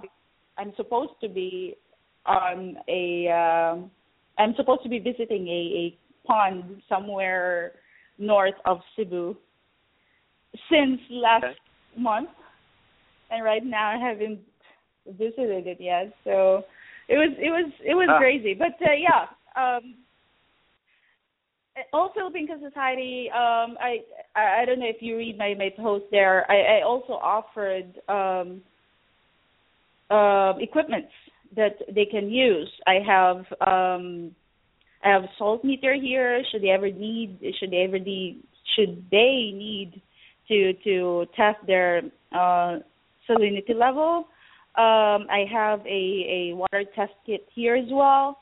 [0.58, 1.76] I'm supposed to be
[2.26, 3.30] on a.
[3.30, 3.92] Um,
[4.38, 5.98] I'm supposed to be visiting a, a
[6.28, 7.74] pond somewhere
[8.18, 9.36] north of Cebu
[10.70, 11.56] since last Okay.
[11.98, 12.30] month,
[13.32, 14.40] and right now I haven't
[15.08, 16.14] visited it yet.
[16.24, 16.64] So
[17.08, 18.18] it was it was it was Ah.
[18.18, 19.28] crazy, but uh, yeah.
[19.56, 19.96] Um,
[21.94, 23.30] all Philippine Society.
[23.32, 23.98] Um, I,
[24.36, 26.50] I I don't know if you read my my post there.
[26.52, 28.62] I, I also offered um,
[30.10, 31.12] uh, equipments
[31.56, 32.70] that they can use.
[32.86, 34.32] I have um,
[35.04, 36.44] I have a salt meter here.
[36.52, 38.44] Should they ever need should they ever need
[38.76, 40.02] should they need
[40.48, 42.02] to to test their
[42.32, 42.80] uh,
[43.30, 44.28] salinity level?
[44.76, 48.40] Um, I have a a water test kit here as well.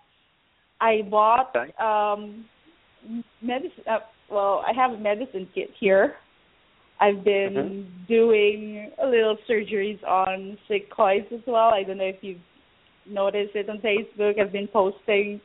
[0.81, 1.71] I bought Okay.
[1.79, 2.45] um
[3.41, 3.99] medicine uh,
[4.29, 6.15] well i have a medicine kit here.
[6.97, 8.07] I've been Mhm.
[8.07, 11.69] doing a little surgeries on sick kois as well.
[11.73, 12.39] I don't know if you've
[13.05, 14.39] noticed it on facebook.
[14.39, 15.41] I've been posting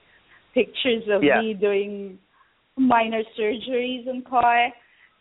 [0.54, 1.40] pictures of Yeah.
[1.40, 2.18] me doing
[2.76, 4.72] minor surgeries on koi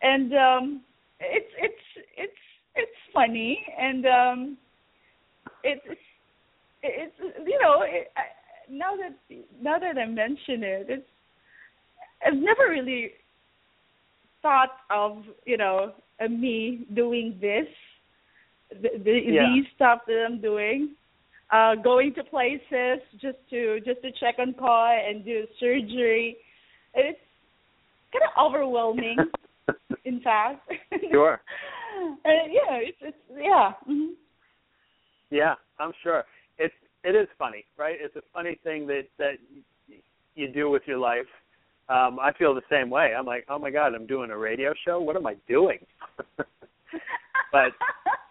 [0.02, 0.82] and um
[1.18, 2.42] it's it's it's
[2.76, 3.66] it's funny.
[3.76, 4.58] And um
[5.64, 5.84] it's
[6.82, 8.22] it's you know it, I,
[8.70, 9.14] now that
[9.60, 11.09] now that I mention it, it's
[12.26, 13.12] I've never really
[14.42, 15.92] thought of you know
[16.22, 17.66] uh, me doing this,
[18.70, 19.54] the, the, Yeah.
[19.54, 20.94] these stuff that I'm doing.
[21.52, 26.36] uh going to places just to just to check on koi and do surgery.
[26.94, 27.18] It's
[28.12, 29.16] kind of overwhelming,
[30.04, 30.60] in fact.
[31.10, 31.40] Sure.
[32.24, 33.72] and yeah, it's it's yeah.
[33.88, 34.12] Mm-hmm.
[35.30, 36.24] Yeah, I'm sure.
[36.58, 37.96] It's it is funny, right?
[37.98, 39.34] It's a funny thing that that
[40.34, 41.30] you do with your life.
[41.90, 43.12] Um, I feel the same way.
[43.18, 45.00] I'm like, oh my god, I'm doing a radio show.
[45.00, 45.78] What am I doing?
[47.52, 47.72] but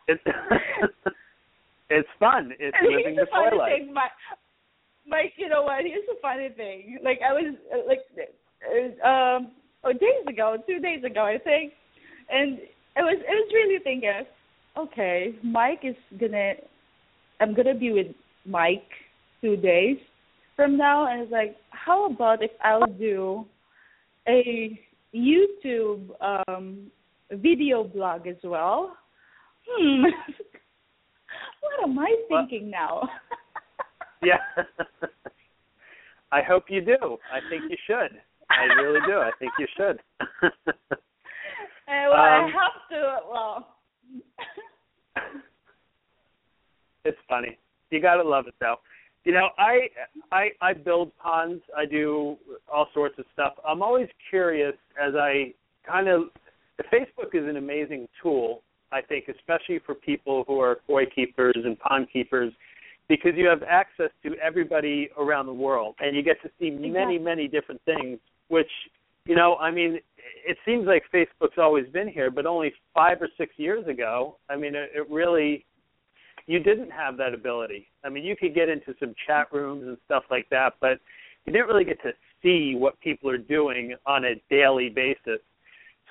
[0.07, 0.21] it's
[1.89, 2.53] it's fun.
[2.57, 3.73] It's and living the, the life.
[3.77, 4.11] Thing, Mike,
[5.05, 5.83] Mike, you know what?
[5.83, 6.99] Here's the funny thing.
[7.03, 7.99] Like I was uh, like
[8.63, 9.51] uh, um
[9.83, 11.73] oh days ago, two days ago, I think,
[12.31, 14.23] and it was it was really thinking,
[14.77, 16.53] okay, Mike is gonna,
[17.41, 18.07] I'm gonna be with
[18.45, 18.87] Mike
[19.41, 19.97] two days
[20.59, 23.45] from now, and it's like, how about if I'll do
[24.27, 24.77] a
[25.15, 26.91] YouTube um
[27.31, 28.97] video blog as well?
[29.65, 30.03] Hmm.
[31.61, 33.09] what am I thinking well, now?
[34.21, 34.39] yeah.
[36.33, 36.97] I hope you do.
[37.31, 38.19] I think you should.
[38.49, 39.13] I really do.
[39.13, 40.01] I think you should.
[40.43, 40.49] uh,
[41.87, 43.17] well, um, I have to.
[43.31, 43.67] Well,
[47.05, 47.57] it's funny.
[47.91, 48.75] You gotta love it, though.
[49.25, 49.89] You know, I
[50.31, 51.61] I I build ponds.
[51.77, 52.37] I do
[52.71, 53.53] all sorts of stuff.
[53.67, 55.53] I'm always curious as I
[55.85, 56.23] kind of.
[56.93, 58.61] Facebook is an amazing tool,
[58.93, 62.53] I think, especially for people who are koi keepers and pond keepers,
[63.09, 67.19] because you have access to everybody around the world, and you get to see many
[67.19, 68.71] many different things which
[69.25, 69.99] you know, I mean,
[70.45, 74.55] it seems like Facebook's always been here, but only five or six years ago, I
[74.55, 75.65] mean, it, it really,
[76.49, 77.87] you didn't have that ability.
[78.03, 80.99] I mean, you could get into some chat rooms and stuff like that, but
[81.45, 85.41] you didn't really get to see what people are doing on a daily basis.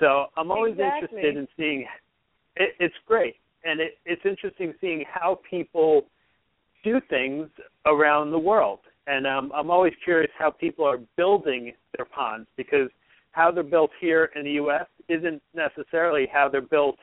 [0.00, 1.18] So I'm always exactly.
[1.18, 1.86] interested in seeing.
[2.56, 6.02] It, it's great, and it, it's interesting seeing how people
[6.84, 7.48] do things
[7.86, 12.90] around the world and um, I'm always curious how people are building their ponds because
[13.32, 14.84] how they're built here in the U.S.
[15.08, 16.96] isn't necessarily how they're built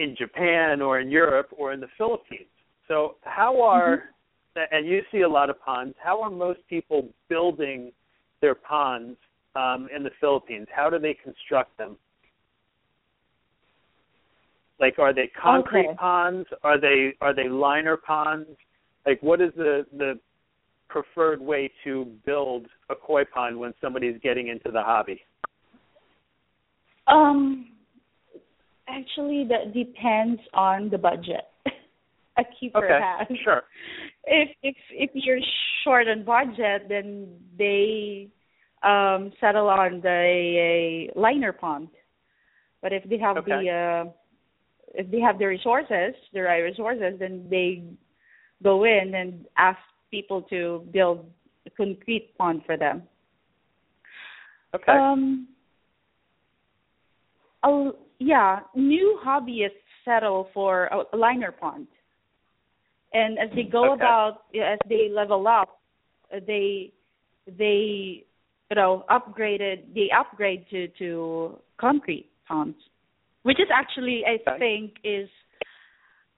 [0.00, 2.48] in Japan or in Europe or in the Philippines.
[2.88, 4.04] So how are
[4.56, 4.74] mm-hmm.
[4.74, 5.94] and you see a lot of ponds.
[6.02, 7.92] How are most people building
[8.40, 9.16] their ponds
[9.54, 10.66] um, in the Philippines?
[10.74, 11.96] How do they construct them?
[14.80, 15.96] Like, are they concrete okay.
[15.96, 16.48] ponds?
[16.64, 18.48] Are they are they liner ponds?
[19.06, 20.18] Like, what is the the
[20.88, 25.20] preferred way to build a koi pond when somebody's getting into the hobby?
[27.06, 27.66] Um,
[28.90, 31.44] actually, that depends on the budget
[32.38, 33.38] a keeper okay, has.
[33.44, 33.62] Sure.
[34.24, 35.38] If if if you're
[35.84, 37.28] short on budget, then
[37.58, 38.28] they
[38.82, 41.88] um settle on the a liner pond.
[42.82, 43.50] But if they have okay.
[43.50, 44.12] the uh,
[44.94, 47.84] if they have the resources, the right resources, then they
[48.62, 49.78] go in and ask
[50.10, 51.30] people to build
[51.66, 53.02] a concrete pond for them.
[54.74, 54.92] Okay.
[54.92, 55.48] Um,
[58.20, 59.70] yeah, new hobbyists
[60.04, 61.88] settle for a liner pond,
[63.14, 64.02] and as they go okay.
[64.02, 65.80] about, as they level up,
[66.30, 66.92] they
[67.46, 68.24] they
[68.70, 72.76] you know upgraded they upgrade to to concrete ponds,
[73.42, 75.28] which is actually I think is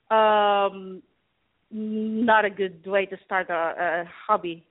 [0.08, 1.02] um
[1.72, 4.64] not a good way to start a, a hobby.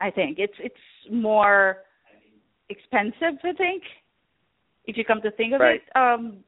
[0.00, 0.74] I think it's it's
[1.12, 1.82] more
[2.70, 3.38] expensive.
[3.44, 3.82] I think
[4.86, 5.80] if you come to think of right.
[5.80, 5.96] it.
[5.96, 6.38] Um,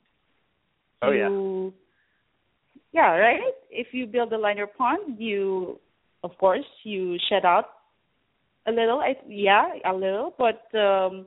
[1.03, 1.71] oh you, yeah.
[2.91, 3.41] Yeah, right.
[3.71, 5.79] If you build a liner pond, you
[6.25, 7.67] of course you shed out
[8.67, 9.01] a little.
[9.01, 11.27] I, yeah, a little, but um,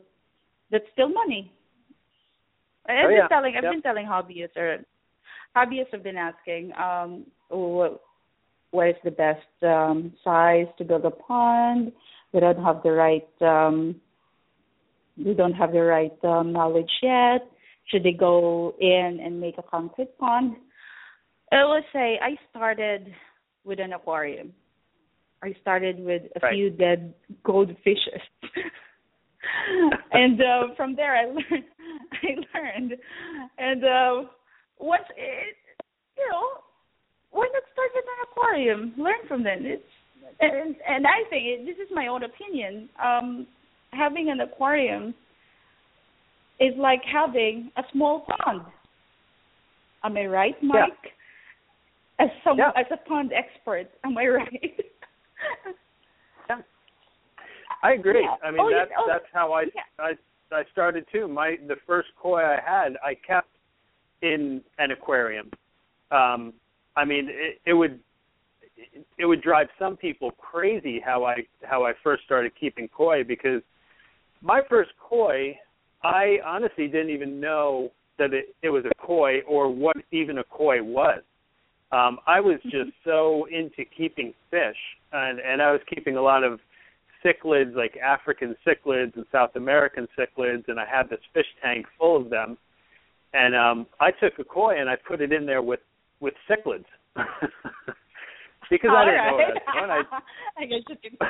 [0.72, 1.52] that's still money.
[2.88, 3.28] I've oh, been yeah.
[3.28, 3.74] telling I've yep.
[3.74, 4.80] been telling hobbyists or
[5.56, 8.02] hobbyists have been asking um what
[8.72, 11.92] what is the best um, size to build a pond.
[12.34, 13.96] We don't have the right um,
[15.26, 17.42] we don't have the right um, knowledge yet.
[17.88, 20.56] Should they go in and make a concrete pond?
[21.52, 23.14] I would say I started
[23.64, 24.54] with an aquarium.
[25.44, 26.54] I started with a right.
[26.54, 27.14] few dead
[27.44, 28.22] goldfishes.
[30.12, 31.66] and uh, from there I learned
[32.24, 32.94] I learned
[33.58, 34.30] and uh
[34.80, 35.58] once it
[36.16, 36.62] you know
[37.32, 38.94] why not start with an aquarium?
[38.98, 39.60] Learn from them.
[39.64, 39.84] It's
[40.40, 42.90] and and I think it, this is my own opinion.
[43.04, 43.48] Um,
[43.94, 45.14] having an aquarium
[46.60, 48.62] is like having a small pond.
[50.04, 50.92] Am I right, Mike?
[52.20, 52.26] Yeah.
[52.26, 52.72] As some yeah.
[52.76, 54.62] as a pond expert, am I right?
[56.50, 56.62] yeah.
[57.84, 58.22] I agree.
[58.24, 58.48] Yeah.
[58.48, 59.66] I mean oh, that's oh, that's how I.
[60.00, 60.14] I
[60.52, 61.28] I started too.
[61.28, 63.50] My the first koi I had I kept
[64.22, 65.50] in an aquarium.
[66.12, 66.54] Um
[66.96, 68.00] I mean, it, it would
[69.18, 73.62] it would drive some people crazy how I how I first started keeping koi because
[74.42, 75.58] my first koi,
[76.04, 80.44] I honestly didn't even know that it, it was a koi or what even a
[80.44, 81.22] koi was.
[81.92, 84.78] Um, I was just so into keeping fish,
[85.12, 86.60] and and I was keeping a lot of
[87.24, 92.16] cichlids, like African cichlids and South American cichlids, and I had this fish tank full
[92.20, 92.58] of them.
[93.34, 95.82] And um, I took a koi and I put it in there with
[96.20, 96.86] with cichlids.
[98.70, 99.32] because All I didn't right.
[99.32, 100.22] know what I was doing.
[100.58, 101.22] I, I can just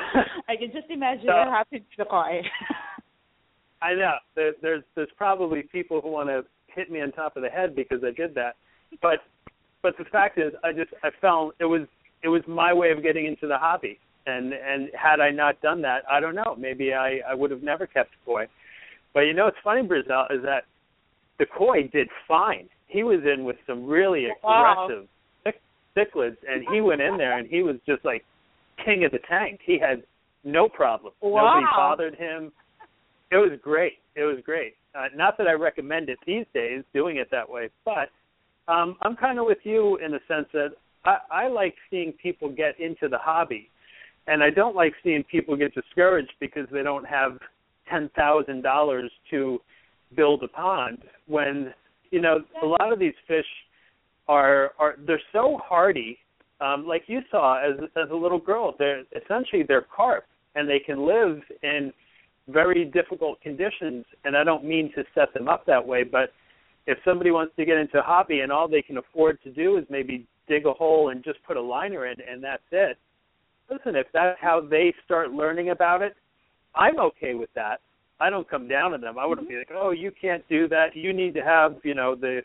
[0.48, 2.42] I can just imagine So- what happened to the koi.
[3.82, 7.44] I know there, there's there's probably people who want to hit me on top of
[7.44, 8.56] the head because I did that,
[9.02, 9.20] but
[9.82, 11.88] but the fact is I just I found it was
[12.24, 15.82] it was my way of getting into the hobby, and and had I not done
[15.82, 18.48] that, I don't know maybe I I would have never kept koi,
[19.14, 20.64] but you know what's funny Briexcell is that
[21.40, 22.70] the koi did fine.
[22.88, 24.86] He was in with some really Wow.
[24.86, 25.08] aggressive
[25.44, 25.62] cic-
[25.96, 28.24] cichlids, and he went in there and he was just like
[28.86, 29.60] king of the tank.
[29.66, 30.04] He had
[30.44, 31.14] no problem.
[31.24, 32.52] Nobody bothered him.
[33.32, 33.94] It was great.
[34.16, 34.76] It was great.
[34.94, 38.10] Uh, not that I recommend it these days, doing it that way, but
[38.68, 40.72] um, I'm kind of with you in the sense that
[41.06, 43.70] I, I like seeing people get into the hobby,
[44.28, 47.40] and I don't like seeing people get discouraged because they don't have
[47.90, 49.60] ten thousand dollars to
[50.16, 51.00] build a pond.
[51.28, 51.74] When
[52.12, 53.46] you know a lot of these fish
[54.28, 56.18] are are they're so hardy.
[56.60, 60.26] Um, like you saw as as a little girl, they're essentially they're carp,
[60.56, 61.94] and they can live in
[62.48, 64.06] very difficult conditions.
[64.24, 66.32] And I don't mean to set them up that way, but
[66.88, 69.78] if somebody wants to get into a hobby and all they can afford to do
[69.78, 72.98] is maybe dig a hole and just put a liner in and that's it.
[73.70, 76.16] Listen, if that's how they start learning about it,
[76.76, 77.80] I'm okay with that.
[78.20, 79.18] I don't come down on them.
[79.18, 79.74] I wouldn't be mm-hmm.
[79.74, 80.96] like, "Oh, you can't do that.
[80.96, 82.42] You need to have, you know, the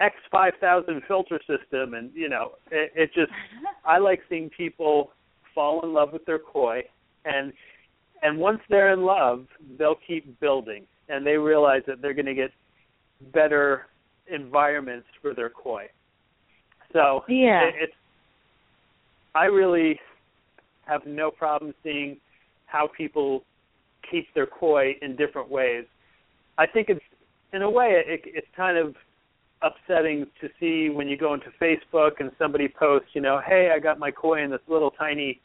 [0.00, 3.32] X five thousand filter system," and you know, it, it just.
[3.86, 5.12] I like seeing people
[5.54, 6.82] fall in love with their koi,
[7.24, 7.52] and
[8.22, 9.46] and once they're in love,
[9.78, 12.50] they'll keep building, and they realize that they're going to get
[13.32, 13.86] better
[14.32, 15.88] environments for their koi.
[16.92, 17.64] So Yeah.
[17.68, 17.92] it, it's.
[19.34, 20.00] I really
[20.86, 22.16] have no problem seeing
[22.66, 23.44] how people
[24.10, 25.84] keep their koi in different ways.
[26.56, 27.04] I think it's
[27.52, 28.94] in a way it, it's kind of
[29.62, 33.78] upsetting to see when you go into Facebook and somebody posts, you know, hey, I
[33.80, 35.40] got my koi in this little tiny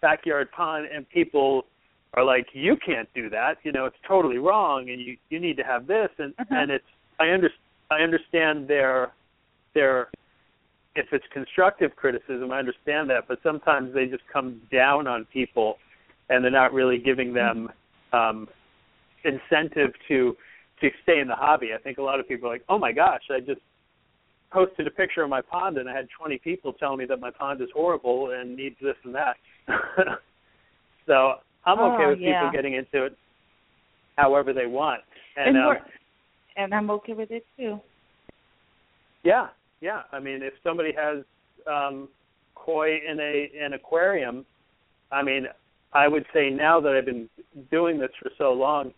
[0.00, 1.64] backyard pond, and people
[2.14, 5.56] are like, you can't do that, you know, it's totally wrong, and you you need
[5.56, 6.46] to have this, and Mhm.
[6.50, 6.88] and it's
[7.18, 7.50] I under
[7.90, 9.12] I understand their
[9.74, 10.08] their
[10.94, 15.78] if it's constructive criticism, I understand that, but sometimes they just come down on people,
[16.28, 17.72] and they're not really giving them
[18.12, 18.48] um,
[19.24, 20.36] incentive to
[20.80, 21.72] to stay in the hobby.
[21.72, 23.60] I think a lot of people are like, oh my gosh, I just
[24.50, 27.30] posted a picture of my pond and I had 20 people telling me that my
[27.30, 29.36] pond is horrible and needs this and that.
[31.06, 31.34] so
[31.64, 32.40] I'm okay Oh, with yeah.
[32.40, 33.16] people getting into it
[34.16, 35.02] however they want.
[35.36, 35.76] And, And um,
[36.56, 37.80] and I'm okay with it too.
[39.24, 39.48] yeah,
[39.80, 40.02] yeah.
[40.12, 41.24] I mean, if somebody has
[41.66, 42.08] um,
[42.54, 44.44] koi in a an aquarium,
[45.10, 45.46] I mean,
[45.92, 47.28] I would say now that I've been
[47.70, 48.92] doing this for so long,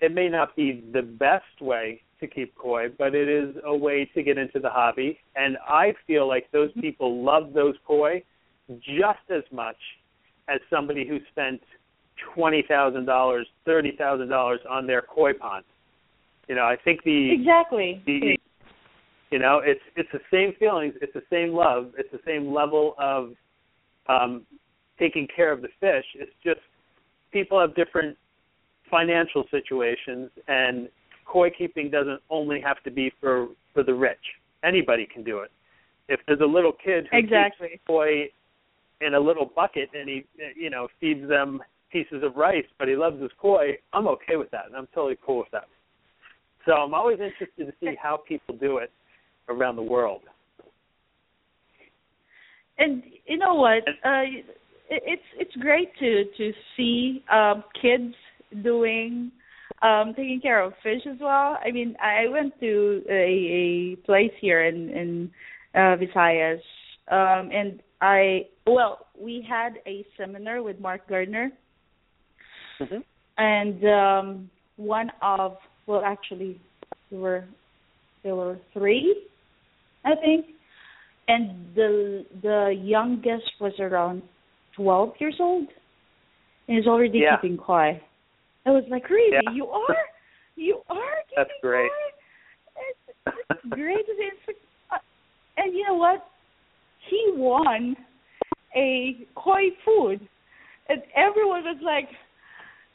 [0.00, 4.04] it may not be the best way to keep koi, but it is a way
[4.14, 5.18] to get into the hobby.
[5.36, 8.22] And I feel like those people love those koi
[8.80, 9.76] just as much
[10.48, 11.60] as somebody who spent
[12.34, 15.64] twenty thousand dollars, thirty thousand dollars on their koi pond.
[16.48, 18.02] You know, I think the Exactly.
[18.06, 18.38] the
[19.30, 22.94] you know it's it's the same feelings it's the same love it's the same level
[22.98, 23.32] of
[24.08, 24.42] um
[24.98, 26.60] taking care of the fish it's just
[27.32, 28.16] people have different
[28.90, 30.88] financial situations and
[31.26, 34.16] koi keeping doesn't only have to be for for the rich
[34.64, 35.50] anybody can do it
[36.08, 37.68] if there's a little kid who Exactly.
[37.68, 38.30] keeps koi
[39.00, 40.24] in a little bucket and he
[40.56, 41.60] you know feeds them
[41.90, 45.16] pieces of rice but he loves his koi i'm okay with that and i'm totally
[45.24, 45.64] cool with that
[46.68, 48.92] so I'm always interested to see how people do it
[49.48, 50.20] around the world.
[52.76, 53.88] And you know what?
[54.04, 54.42] Uh,
[54.90, 58.14] it's it's great to to see um, kids
[58.62, 59.32] doing
[59.80, 61.56] um, taking care of fish as well.
[61.64, 65.30] I mean, I went to a, a place here in in
[65.74, 66.60] uh, Visayas,
[67.10, 71.50] um, and I well, we had a seminar with Mark Gardner,
[72.80, 72.98] Mm-hmm.
[73.38, 75.56] and um, one of
[75.86, 76.60] well, actually,
[77.10, 77.44] there were
[78.22, 79.16] there were three,
[80.04, 80.46] I think,
[81.28, 84.22] and the the youngest was around
[84.76, 85.68] twelve years old,
[86.68, 87.36] and is already Yeah.
[87.36, 88.00] keeping koi.
[88.66, 89.32] I was like, really?
[89.32, 89.50] Yeah.
[89.52, 89.96] You are?
[90.56, 90.96] You are
[91.30, 91.90] keeping That's great.
[92.76, 93.18] It's,
[93.50, 94.04] it's great.
[94.06, 94.58] It's
[94.92, 94.98] uh,
[95.56, 96.24] and you know what?
[97.08, 97.96] He won
[98.76, 100.20] a koi food,
[100.88, 102.08] and everyone was like,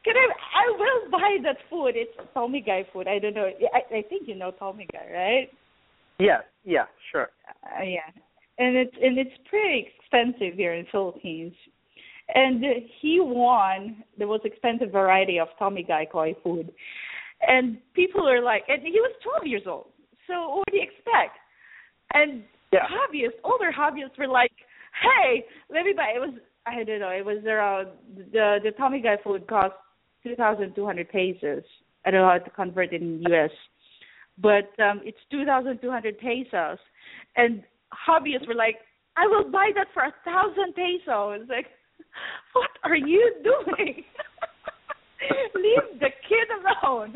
[0.03, 0.27] "Can I?
[0.55, 1.93] I will buy that food.
[1.95, 3.07] It's Tommy Guy food.
[3.07, 3.49] I don't know.
[3.73, 5.49] I, I think you know Tommy Guy, right?
[6.19, 7.29] Yeah, yeah, sure.
[7.63, 8.09] Uh, yeah,
[8.57, 11.53] and it's and it's pretty expensive here in Philippines.
[12.35, 12.63] And
[13.01, 16.71] he won the most expensive variety of Tommy Guy koi food.
[17.45, 19.87] And people are like, and he was 12 years old.
[20.27, 21.37] So what do you expect?
[22.13, 22.87] And yeah.
[22.87, 24.51] hobbyists, older hobbyists were like,
[25.01, 26.13] hey, let me buy.
[26.15, 26.33] It was
[26.65, 27.09] I don't know.
[27.09, 29.73] It was around the the Tommy Guy food cost
[30.23, 31.63] 2,200 pesos.
[32.05, 33.51] I don't know how to convert it in US,
[34.37, 36.77] but um it's 2,200 pesos.
[37.35, 37.63] And
[37.93, 38.77] hobbyists were like,
[39.17, 41.47] I will buy that for a thousand pesos.
[41.49, 41.67] Like,
[42.53, 44.03] what are you doing?
[45.55, 46.47] Leave the kid
[46.83, 47.15] alone.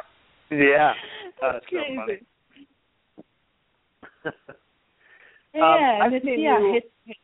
[0.50, 0.92] yeah,
[1.40, 2.26] that's crazy.
[5.52, 7.18] So yeah, um, it's, yeah, you, it's,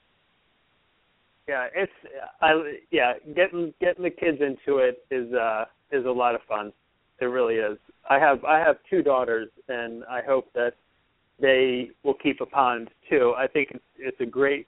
[1.49, 1.93] yeah, it's
[2.41, 6.73] I yeah, getting getting the kids into it is uh is a lot of fun.
[7.21, 7.79] It really is.
[8.09, 10.75] I have I have two daughters, and I hope that
[11.41, 13.35] they will keep a pond too.
[13.37, 14.67] I think it's it's a great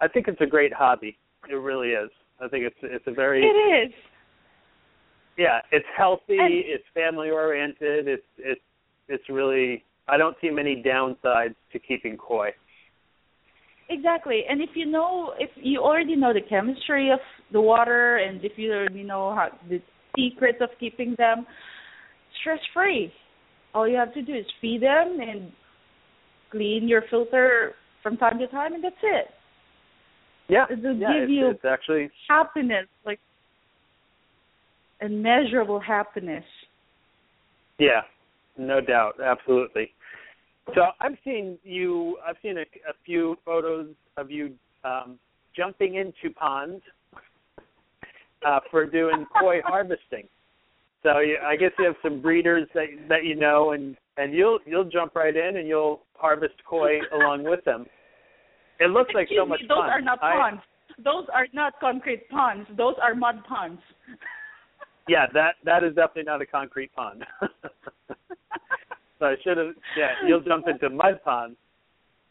[0.00, 1.16] I think it's a great hobby.
[1.48, 2.10] It really is.
[2.40, 3.92] I think it's it's a very It is.
[5.36, 8.60] Yeah, it's healthy, And- it's family oriented, it's it's
[9.08, 12.50] it's really I don't see many downsides to keeping koi.
[13.88, 14.42] Exactly.
[14.48, 17.20] And if you know if you already know the chemistry of
[17.52, 19.80] the water and if you already know how the
[20.16, 21.46] secrets of keeping them
[22.40, 23.12] stress free.
[23.74, 25.52] All you have to do is feed them and
[26.50, 27.72] clean your filter
[28.02, 29.26] from time to time and that's it.
[30.48, 33.18] Yeah, It will yeah, give it's, you it's actually happiness, like
[35.00, 36.44] immeasurable happiness.
[37.78, 38.02] Yeah,
[38.56, 39.90] no doubt, absolutely.
[40.74, 42.18] So I've seen you.
[42.26, 44.52] I've seen a, a few photos of you
[44.84, 45.18] um,
[45.54, 46.82] jumping into ponds
[48.46, 50.28] uh, for doing koi harvesting.
[51.02, 54.58] So you, I guess you have some breeders that that you know, and and you'll
[54.66, 57.86] you'll jump right in and you'll harvest koi along with them.
[58.80, 59.88] It looks like Excuse so much me, those fun.
[59.90, 60.62] are not I- ponds.
[61.04, 62.66] Those are not concrete ponds.
[62.76, 63.80] Those are mud ponds.
[65.08, 67.24] yeah, that that is definitely not a concrete pond.
[69.18, 69.74] so I should have.
[69.96, 71.56] Yeah, you'll jump into mud ponds,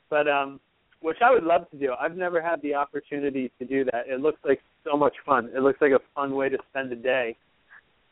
[0.09, 0.59] but um,
[1.01, 1.93] which I would love to do.
[1.99, 4.07] I've never had the opportunity to do that.
[4.07, 5.49] It looks like so much fun.
[5.55, 7.35] It looks like a fun way to spend a day.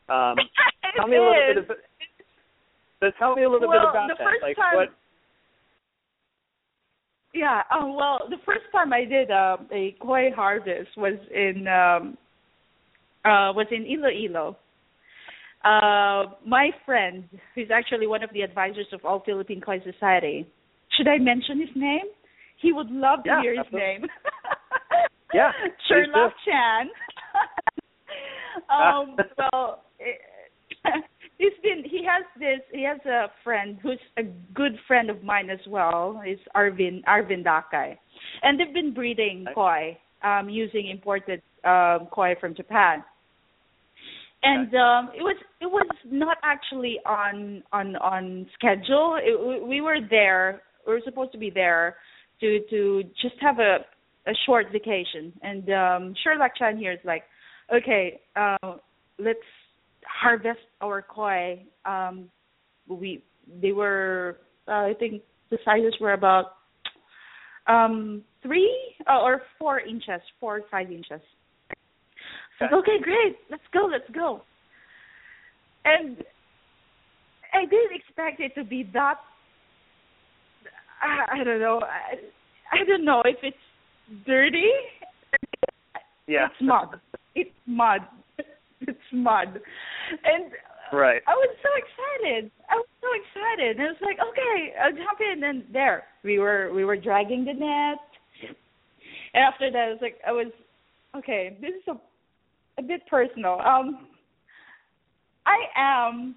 [0.08, 0.36] Um,
[0.96, 1.76] tell me a little It bit of.
[3.00, 4.24] So tell me a little Well, bit about the that.
[4.24, 4.88] first Like time- what?
[7.32, 7.62] Yeah.
[7.72, 12.16] Oh well, the first time I did uh, a koi harvest was in um
[13.24, 14.56] uh was in Iloilo.
[15.64, 20.46] Uh, my friend, who's actually one of the advisors of All Philippine Koi Society,
[20.96, 22.04] should I mention his name?
[22.60, 23.88] He would love to Yeah, hear his absolutely.
[23.88, 24.06] name.
[25.34, 25.50] Yeah,
[25.88, 26.90] Sherlock Chan.
[28.70, 29.82] um, well,
[31.38, 34.22] he's been he has this he has a friend who's a
[34.54, 36.22] good friend of mine as well.
[36.24, 37.98] Is Arvin Arvin Dakai,
[38.42, 43.02] and they've been breeding koi um, using imported um, koi from Japan.
[44.44, 49.18] And um, it was it was not actually on on on schedule.
[49.20, 50.62] It, we- we were there.
[50.86, 51.96] We were supposed to be there
[52.40, 53.78] to to just have a
[54.26, 55.32] a short vacation.
[55.42, 57.22] And um Sherlock Chan here is like,
[57.74, 58.76] okay, uh,
[59.18, 59.38] let's
[60.06, 61.62] harvest our koi.
[61.86, 62.28] Um,
[62.86, 63.22] we
[63.62, 64.38] they were
[64.68, 66.46] uh, I think the sizes were about
[67.66, 68.70] um three
[69.10, 71.20] uh, or four inches, four or five inches.
[72.62, 74.42] Okay, great, let's go, let's go.
[75.84, 76.16] And
[77.52, 79.16] I didn't expect it to be that.
[81.02, 81.80] I, I don't know.
[81.82, 82.16] I,
[82.72, 83.56] I don't know if it's
[84.26, 84.70] dirty.
[86.26, 86.46] Yeah.
[86.46, 87.00] It's mud.
[87.34, 88.00] It's mud.
[88.86, 89.60] It's mud.
[90.24, 90.52] And
[90.92, 91.22] Right.
[91.26, 92.50] I was so excited.
[92.70, 93.76] I was so excited.
[93.78, 95.42] And I was like, okay, I'll jump in.
[95.42, 97.98] And there, we were we were dragging the net.
[99.32, 100.52] And after that, I was like, I was
[101.16, 101.56] okay.
[101.60, 101.96] This is a
[102.78, 103.60] a bit personal.
[103.60, 104.06] Um,
[105.46, 106.34] I am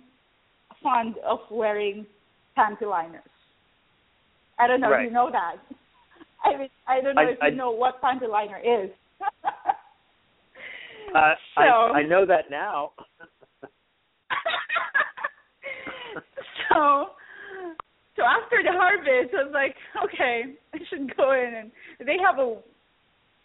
[0.84, 2.06] fond of wearing
[2.58, 3.22] panty liners.
[4.60, 5.56] I don't know if you know that.
[6.44, 8.90] I mean, I don't know I- if you I- know what panty liner is.
[11.16, 12.92] Uh, so, I I know that now.
[16.70, 17.08] so
[18.16, 19.76] so after the harvest I was like,
[20.06, 21.54] okay, I should go in
[22.00, 22.58] and they have a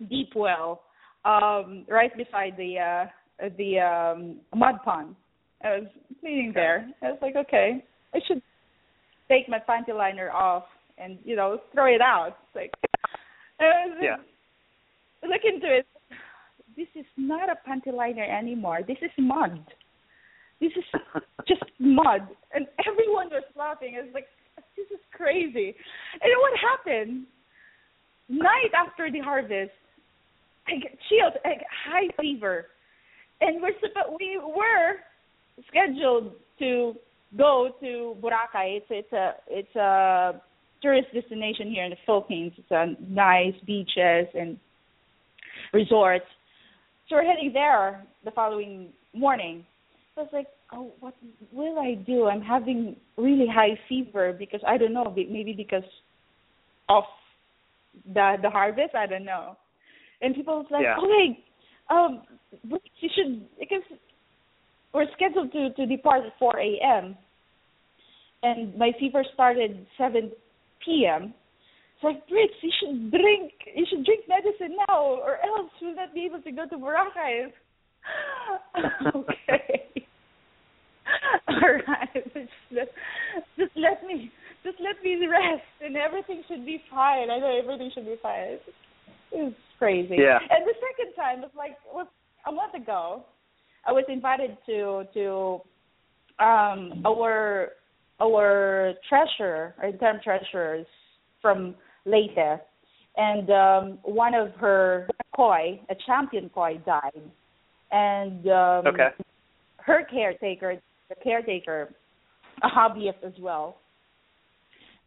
[0.09, 0.83] deep well
[1.25, 5.15] um right beside the uh the um mud pond.
[5.65, 5.89] I was
[6.21, 6.89] cleaning there.
[7.03, 8.43] I was like, okay, I should
[9.29, 10.65] take my panty liner off
[10.99, 12.37] and, you know, throw it out.
[12.49, 12.73] It's like
[13.61, 14.17] I was Yeah.
[15.23, 15.87] look into it.
[16.77, 18.81] This is not a panty liner anymore.
[18.87, 19.61] This is mud.
[20.61, 20.85] This is
[21.49, 23.95] just mud, and everyone was laughing.
[23.97, 24.27] It's like
[24.77, 25.75] this is crazy.
[26.21, 27.27] And what happened?
[28.29, 29.73] Night after the harvest,
[30.69, 32.67] Get chills, get high fever,
[33.41, 33.73] and we're
[34.19, 34.97] we were
[35.69, 36.95] scheduled to
[37.37, 38.79] go to Boracay.
[38.79, 40.41] It's it's a it's a
[40.81, 42.53] tourist destination here in the Philippines.
[42.57, 44.59] It's a nice beaches and
[45.73, 46.25] resorts.
[47.09, 49.65] So we're heading there the following morning.
[50.15, 51.15] So I was like, oh, what
[51.53, 52.27] will I do?
[52.27, 55.89] I'm having really high fever because I don't know, maybe because
[56.89, 57.05] of
[58.15, 58.95] the the harvest.
[58.95, 59.57] I don't know.
[60.23, 60.97] And people was like, yeah.
[60.99, 61.45] oh wait,
[61.91, 62.23] um,
[63.01, 63.83] you should because
[64.95, 67.17] we're scheduled to to depart at 4 a.m.
[68.43, 70.31] and my fever started 7
[70.85, 71.35] p.m.
[71.95, 76.13] It's like, Brits, you should drink, you should drink medicine now, or else we'll not
[76.13, 77.53] be able to go to Boracay.
[79.15, 79.89] okay.
[81.49, 82.25] All right.
[82.35, 82.89] Just let,
[83.57, 84.33] just let me,
[84.65, 87.31] just let me rest, and everything should be fine.
[87.31, 88.59] I know everything should be fine.
[89.33, 90.17] It's crazy.
[90.19, 90.39] Yeah.
[90.39, 92.07] And the second time was like was
[92.47, 93.25] a month ago.
[93.87, 95.61] I was invited to to
[96.39, 97.71] um our
[98.21, 100.87] our treasurer, our interim treasurers
[101.41, 101.75] from
[102.05, 102.61] Leyte,
[103.17, 107.23] and um one of her koi, a champion koi, died,
[107.91, 109.09] and um Okay.
[109.79, 110.77] her caretaker,
[111.09, 111.95] the caretaker,
[112.63, 113.79] a hobbyist as well,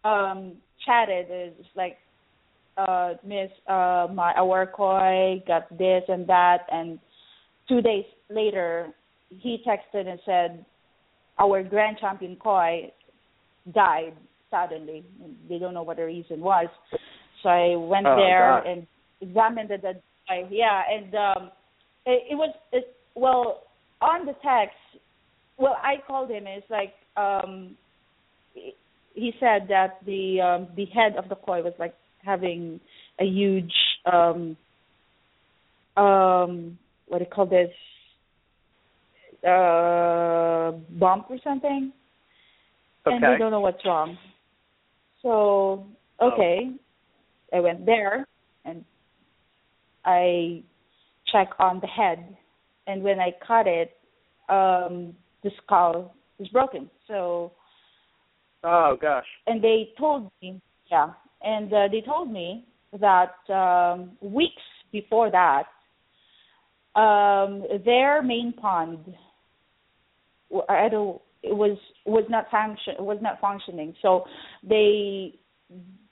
[0.04, 0.54] um
[0.86, 1.98] chatted is like
[2.78, 7.00] uh miss uh my our koi got this and that and
[7.70, 8.88] two days later
[9.30, 10.66] he texted and said
[11.40, 12.92] our grand champion koi
[13.74, 14.14] died
[14.52, 15.04] suddenly.
[15.50, 16.68] They don't know what the reason was.
[17.44, 18.68] So i went Oh, there God.
[18.68, 18.88] and
[19.22, 21.52] examined the dead koi yeah and um
[22.06, 23.64] it, it was it well
[24.02, 24.76] on the text
[25.58, 26.46] well i called him.
[26.48, 27.76] It's like um
[29.14, 31.96] he said that the um the head of the koi was like
[32.26, 32.80] having
[33.20, 33.74] a huge
[34.06, 34.58] um
[35.96, 37.70] um what do you call this?
[39.48, 41.92] Uh bump or something?
[43.06, 43.34] And Okay.
[43.34, 44.18] they don't know what's wrong.
[45.22, 45.86] So
[46.22, 46.72] okay.
[47.54, 48.28] I went there
[48.66, 48.84] and
[50.04, 50.64] i
[51.32, 52.36] check on the head.
[52.88, 53.96] And when i cut it
[54.50, 56.90] um the skull is broken.
[57.08, 57.52] So
[58.64, 59.28] Oh gosh.
[59.46, 60.60] and they told me
[60.90, 61.12] yeah
[61.46, 62.66] and uh, they told me
[63.00, 65.66] that um weeks before that
[67.00, 69.14] um their main pond
[70.70, 73.96] i don't it was was not function was not functioning.
[74.02, 74.26] So
[74.68, 75.36] they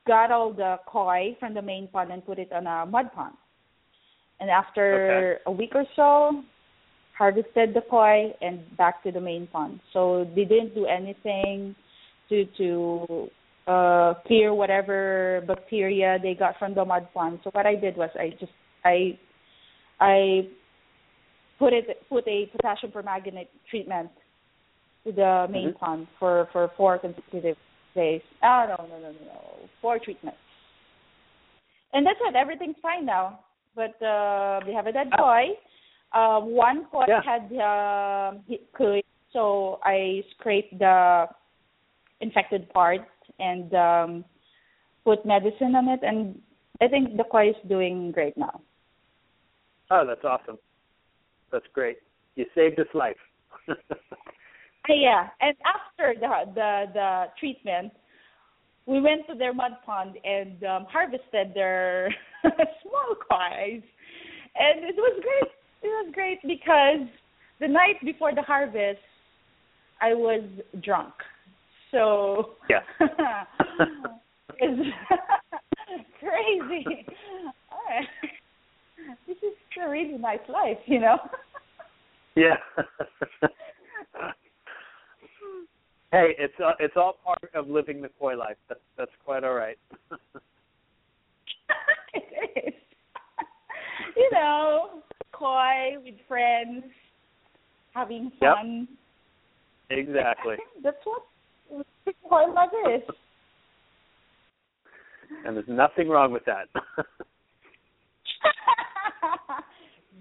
[0.07, 3.35] got all the koi from the main pond and put it on a mud pond.
[4.39, 6.43] And after a week or so
[7.17, 9.79] harvested the koi and back to the main pond.
[9.91, 11.75] So they didn't do anything
[12.29, 13.29] to to
[13.67, 17.39] uh clear whatever bacteria they got from the mud pond.
[17.43, 18.51] So what I did was I just
[18.83, 19.17] I
[19.99, 20.47] I
[21.59, 24.11] put it put a potassium permanganate treatment
[25.05, 25.79] to the main Mhm.
[25.79, 27.57] pond for for four consecutive
[27.95, 28.21] days.
[28.41, 30.39] Oh no no no no no four treatments.
[31.93, 32.35] And that's it.
[32.35, 33.39] Everything's fine now.
[33.75, 35.57] But uh we have a dead koi.
[36.11, 37.21] Uh, one koi Yeah.
[37.23, 38.69] had uh, hit
[39.33, 41.27] so I scraped the
[42.21, 43.01] infected part
[43.39, 44.25] and um
[45.03, 46.39] put medicine on it and
[46.81, 48.61] I think the koi is doing great now.
[49.91, 50.57] Oh, that's awesome.
[51.51, 51.97] That's great.
[52.35, 53.17] You saved his life.
[54.89, 57.93] Yeah, and after the the the treatment,
[58.85, 63.81] we went to their mud pond and um harvested their small koi,
[64.55, 65.51] and it was great.
[65.83, 67.07] It was great because
[67.59, 68.99] the night before the harvest,
[70.01, 70.43] I was
[70.83, 71.13] drunk,
[71.93, 72.81] so Yeah.
[74.57, 74.95] it's
[76.19, 77.05] crazy.
[79.27, 81.17] This is a really nice life, you know.
[82.35, 82.55] yeah.
[86.11, 88.57] hey, it's uh, it's all part of living the koi life.
[88.69, 89.77] That's that's quite all right.
[92.13, 92.73] it is.
[94.15, 95.01] you know,
[95.33, 96.83] koi with friends,
[97.93, 98.55] having Yep.
[98.55, 98.87] fun.
[99.89, 100.55] exactly.
[100.83, 101.23] That's what
[102.29, 103.01] koi life is.
[105.45, 106.67] And there's nothing wrong with that.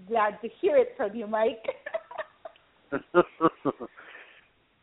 [0.07, 1.63] Glad to hear it from you, Mike.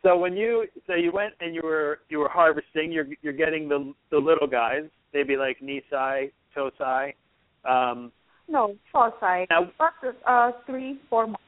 [0.02, 3.68] so when you so you went and you were you were harvesting, you're you're getting
[3.68, 7.14] the the little guys, maybe like Nisai, Tosai.
[7.64, 8.12] Um,
[8.48, 8.74] No,
[9.20, 9.46] side.
[9.50, 11.42] Now- About uh, three, four months.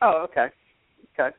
[0.00, 0.48] Oh, okay.
[1.18, 1.34] Okay.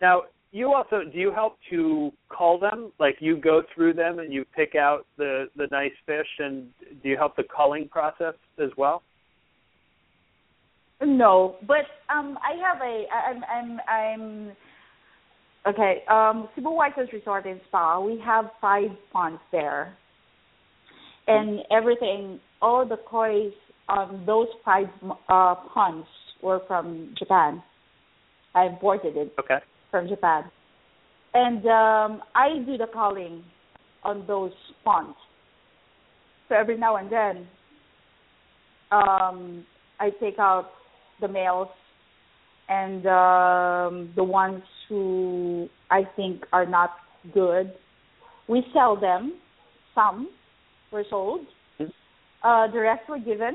[0.00, 0.22] Now,
[0.52, 2.92] you also do you help to call them?
[3.00, 6.68] Like you go through them and you pick out the the nice fish, and
[7.02, 9.02] do you help the culling process as well?
[11.00, 13.80] No, but um, I have a I'm I'm.
[13.88, 14.56] I'm.
[15.64, 16.02] Okay.
[16.10, 18.00] Um, Cebu Whitehouse Resort and Spa.
[18.00, 19.96] We have five ponds there,
[21.26, 22.38] and everything.
[22.60, 23.50] All the koi
[23.88, 24.86] on those five
[25.28, 26.06] uh, ponds
[26.42, 27.62] were from Japan.
[28.54, 29.58] I imported it Okay.
[29.92, 30.44] From Japan,
[31.34, 33.44] and um, I do the culling
[34.02, 34.50] on those
[34.84, 35.16] ponds.
[36.48, 37.46] So every now and then,
[38.90, 39.64] um,
[40.00, 40.70] I take out
[41.20, 41.68] the males
[42.68, 46.90] and um, the ones who I think are not
[47.32, 47.72] good.
[48.48, 49.34] We sell them.
[49.94, 50.30] Some
[50.90, 51.46] were sold.
[51.80, 53.54] Uh, the rest were given.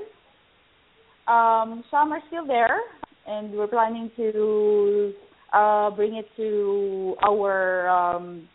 [1.27, 2.79] Um, some are still there,
[3.27, 5.13] and we're planning to
[5.53, 8.47] uh, bring it to our um,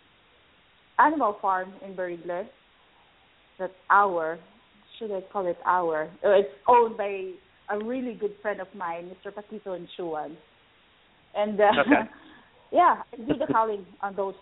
[0.99, 2.47] animal farm in Berigle.
[3.59, 4.39] That's our.
[4.99, 6.05] Should I call it our?
[6.25, 7.33] Uh, It's owned by
[7.71, 9.33] a really good friend of mine, Mr.
[9.33, 10.37] Paquito Anchuan.
[11.35, 12.11] And uh, Okay.
[12.73, 14.35] yeah, I do the culling on those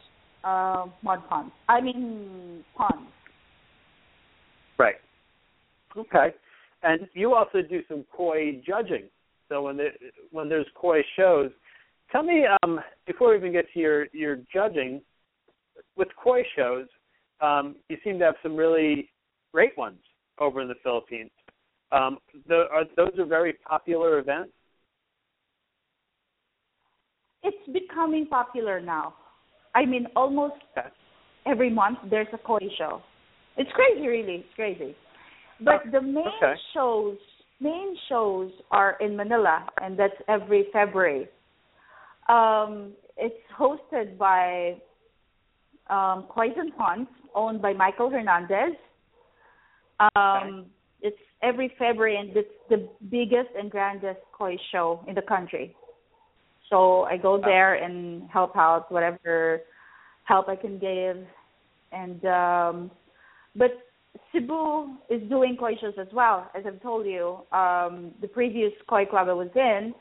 [0.45, 1.53] uh, mud ponds.
[1.69, 3.11] I mean ponds.
[4.79, 4.97] Right.
[5.97, 6.35] Okay.
[6.83, 9.05] And you also do some koi judging.
[9.49, 9.89] So when the,
[10.31, 11.51] when there's koi shows,
[12.13, 15.01] tell me um, before we even get to your your judging
[15.97, 16.87] with koi shows,
[17.41, 19.11] um, you seem to have some really
[19.53, 19.99] great ones
[20.39, 21.31] over in the Philippines.
[21.93, 24.53] Um, the, are, those are very popular events.
[27.43, 29.15] It's becoming popular now.
[29.75, 30.89] I mean, almost Okay.
[31.47, 33.03] every month there's a koi show.
[33.57, 34.35] It's crazy, really.
[34.37, 34.95] It's crazy.
[35.61, 36.55] But Oh, the main okay.
[36.73, 37.19] shows,
[37.61, 41.29] main shows are in Manila, and that's every February.
[42.31, 44.77] Um, it's hosted by
[45.89, 46.73] um, Kois and
[47.35, 48.77] owned by Michael Hernandez.
[50.15, 50.67] Um,
[51.03, 55.75] It's every February, and it's the biggest and grandest koi show in the country.
[56.69, 59.63] So I go there and help out whatever
[60.25, 61.19] help I can give,
[61.91, 62.91] and um,
[63.57, 63.73] but
[64.31, 66.49] Cebu is doing koi shows as well.
[66.55, 69.95] As I've told you, um, the previous koi club I was in,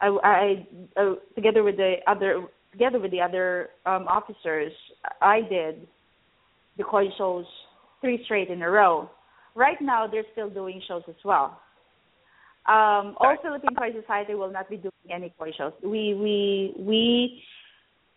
[0.00, 4.72] I, I uh, together with the other together with the other um, officers,
[5.22, 5.86] I did
[6.76, 7.46] the koi shows
[8.00, 9.10] three straight in a row.
[9.54, 11.60] Right now, they're still doing shows as well.
[12.68, 15.72] Um, all Philippine Koi Society will not be doing any koi shows.
[15.82, 17.42] We we we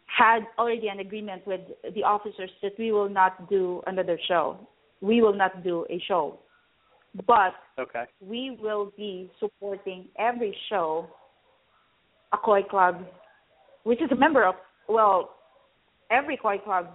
[0.06, 1.62] had already an agreement with
[1.94, 4.68] the officers that we will not do another show.
[5.02, 6.40] We will not do a show,
[7.28, 8.06] but Okay.
[8.20, 11.08] we will be supporting every show
[12.34, 13.06] a koi club,
[13.84, 14.56] which is a member of
[14.88, 15.36] well,
[16.12, 16.88] every koi club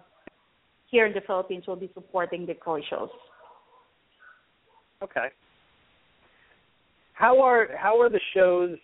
[0.91, 3.09] here in the Philippines will be supporting the koi shows.
[5.03, 5.29] Okay.
[7.13, 8.77] How are how are the shows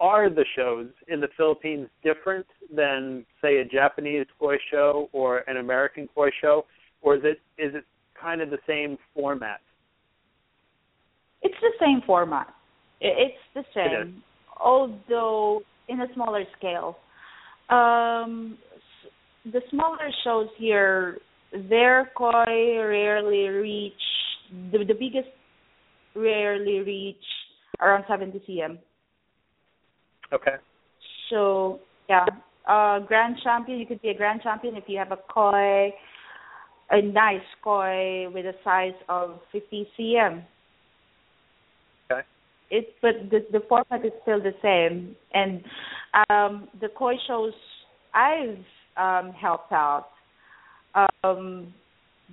[0.00, 5.56] are the shows in the Philippines different than say a Japanese koi show or an
[5.56, 6.64] American koi show
[7.02, 7.84] or is it is it
[8.20, 9.60] kind of the same format?
[11.42, 12.48] It's the same format.
[13.00, 14.22] It's the same,
[14.60, 16.96] although in a smaller scale.
[17.70, 18.58] Um,
[19.44, 21.18] the smaller shows here,
[21.68, 23.92] their koi rarely reach
[24.72, 25.28] the the biggest
[26.14, 27.16] rarely reach
[27.80, 28.78] around 70 cm.
[30.32, 30.56] Okay.
[31.30, 32.26] So yeah,
[32.68, 33.78] uh, grand champion.
[33.78, 35.94] You could be a grand champion if you have a koi,
[36.90, 40.44] a nice koi with a size of 50 cm.
[42.70, 42.76] Okay.
[42.76, 45.62] It, but the the format is still the same, and
[46.30, 47.52] um, the koi shows
[48.14, 48.58] I've
[48.96, 50.08] um, helped out.
[51.22, 51.72] Um,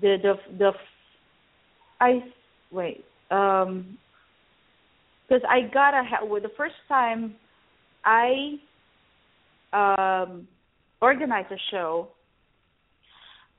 [0.01, 0.71] the the the
[2.01, 2.23] I
[2.71, 3.97] wait um
[5.27, 7.35] because I got a with the first time
[8.03, 8.55] I
[9.73, 10.47] um
[11.01, 12.09] organized a show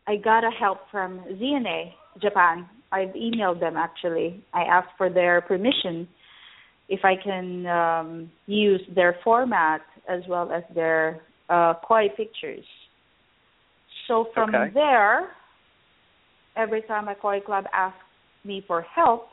[0.06, 2.68] I got a help from ZNA Japan.
[2.92, 4.44] I've emailed them actually.
[4.54, 6.06] I asked for their permission
[6.88, 12.64] if I can um use their format as well as their uh koi pictures.
[14.08, 14.70] So from Okay.
[14.74, 15.30] there
[16.56, 17.98] every time a koi club asks
[18.44, 19.28] me for help,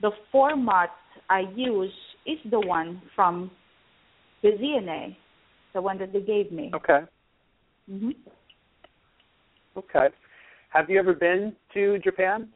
[0.00, 0.90] the format
[1.28, 1.92] I use
[2.26, 3.50] is the one from
[4.42, 5.16] the ZNA,
[5.74, 6.70] the one that they gave me.
[6.74, 7.00] Okay.
[7.88, 8.10] hmm
[9.76, 10.08] Okay.
[10.70, 12.48] Have you ever been to Japan?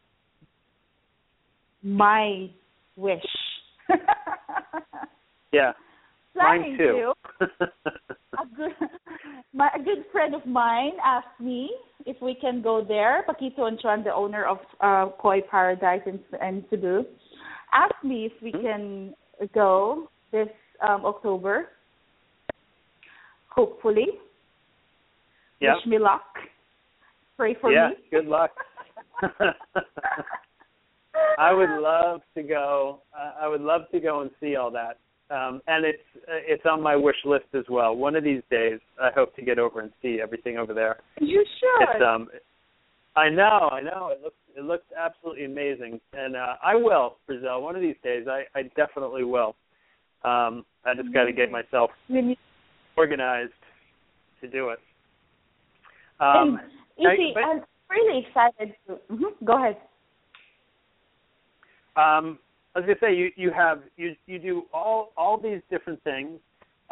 [1.82, 2.50] My
[2.96, 3.22] wish.
[5.52, 5.72] yeah.
[6.34, 7.12] Planning Mine too.
[7.40, 7.46] to.
[8.38, 8.72] a good
[9.54, 11.70] my a good friend of mine asked me
[12.04, 13.24] if we can go there.
[13.28, 17.04] Paquito Anchuan, the owner of uh, Koi Paradise in, in Cebu,
[17.72, 18.62] asked me if we Hmm?
[18.62, 19.14] can
[19.54, 20.48] go this
[20.86, 21.68] um, October.
[23.48, 24.08] Hopefully,
[25.60, 25.74] yeah.
[25.74, 26.26] wish me luck.
[27.38, 27.88] Pray for yeah.
[27.88, 27.94] me.
[28.10, 28.50] Good luck.
[31.38, 33.00] I would love to go.
[33.16, 34.98] Uh, I would love to go and see all that.
[35.28, 35.98] Um, and it's
[36.28, 37.94] uh, it's on my wish list as well.
[37.96, 40.98] One of these days, I hope to get over and see everything over there.
[41.20, 41.88] You should.
[41.94, 42.28] It's um,
[43.16, 44.10] I know, I know.
[44.12, 47.60] It looks it looks absolutely amazing, and uh, I will, Briexcell.
[47.60, 49.56] One of these days, I I definitely will.
[50.22, 51.90] Um, I just got to get myself
[52.96, 53.52] organized
[54.40, 54.78] to do it.
[56.20, 56.60] and Um,
[56.96, 58.74] you I- see, but- I'm really excited.
[58.86, 59.76] To, Mhm, Go ahead.
[61.96, 62.38] Um,
[62.74, 66.38] I was gonna say you you have you you do all all these different things,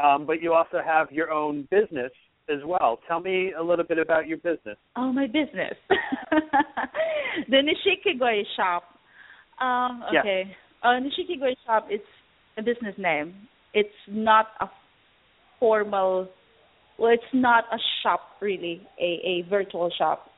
[0.02, 2.10] um, but you also have your own business
[2.48, 2.98] as well.
[3.08, 4.76] Tell me a little bit about your business.
[4.96, 5.74] Oh, my business.
[7.48, 8.84] the Nishikigoi shop.
[9.60, 10.20] Um, Yeah.
[10.20, 10.56] okay.
[10.82, 12.00] Uh, Nishikigoi shop is
[12.58, 13.34] a business name.
[13.72, 14.66] It's not a
[15.58, 16.28] formal.
[16.98, 20.30] Well, it's not a shop really, a a virtual shop.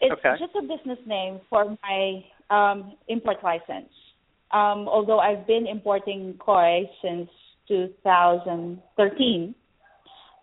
[0.00, 0.36] It's Okay.
[0.38, 3.90] just a business name for my um, import license.
[4.52, 7.28] Um, although I've been importing koi since
[7.68, 9.54] 2013.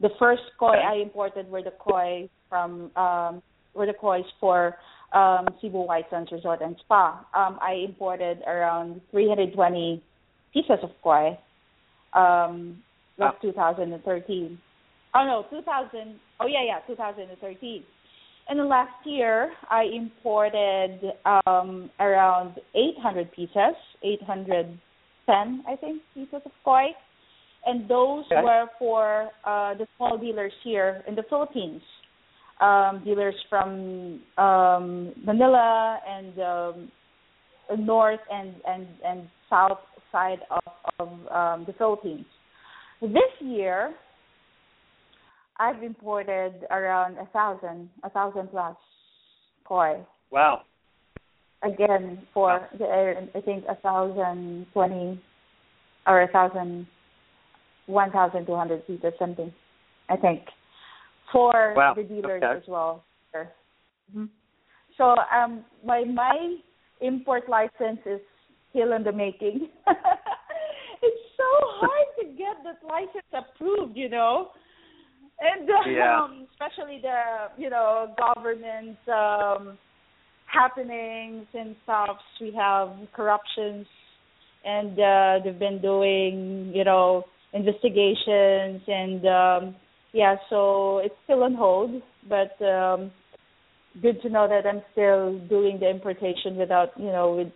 [0.01, 3.43] The first koi I imported were the koi from um,
[3.75, 4.75] were the kois for
[5.13, 7.25] um, Cebu White Sands Resort and Spa.
[7.35, 10.01] Um, I imported around 320
[10.53, 11.37] pieces of koi.
[12.13, 12.81] Um,
[13.19, 13.35] Wow.
[13.41, 14.57] 2013.
[15.13, 16.19] Oh no, 2000.
[16.39, 17.83] Oh yeah, yeah, 2013.
[18.49, 20.99] And the last year, I imported
[21.45, 26.87] um, around 800 pieces, 810, I think, pieces of koi.
[27.65, 28.41] And those Okay.
[28.41, 31.81] were for uh, the small dealers here in the Philippines,
[32.59, 36.91] um, dealers from um, Manila and um,
[37.85, 39.79] north and, and, and south
[40.11, 42.25] side of, of um, the Philippines.
[43.01, 43.93] This year,
[45.59, 48.75] I've imported around a thousand, a thousand plus
[49.65, 50.05] koi.
[50.31, 50.61] Wow.
[51.63, 55.21] Again, for the, I think a thousand twenty
[56.07, 56.87] or a thousand,
[57.87, 59.51] one thousand two hundred feet or something.
[60.07, 60.39] I think
[61.31, 62.57] for Wow, the dealers okay.
[62.57, 63.03] as well.
[64.13, 64.25] hmm
[64.97, 66.55] So um, my my
[67.01, 68.21] import license is
[68.69, 69.67] still in the making.
[69.87, 71.49] it's so
[71.81, 74.51] hard to get that license approved, you know
[75.41, 76.19] and uh, Yeah.
[76.23, 79.77] um, especially the you know government um
[80.51, 83.85] happenings and stuff we have corruptions
[84.65, 87.23] and uh they've been doing you know
[87.53, 89.75] investigations and um
[90.11, 93.11] yeah so it's still on hold but um
[94.01, 97.53] good to know that i'm still doing the importation without you know with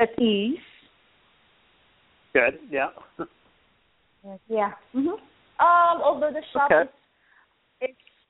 [0.00, 0.58] at ease
[2.32, 2.60] Good.
[2.70, 2.88] Yeah.
[4.48, 5.18] yeah hmm um
[6.02, 6.88] although the shop Okay.
[6.88, 7.01] is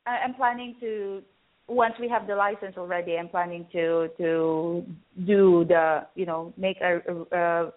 [0.07, 1.23] I'm planning to
[1.69, 3.17] once we have the license already.
[3.17, 4.85] I'm planning to to
[5.27, 7.01] do the you know make a
[7.33, 7.73] a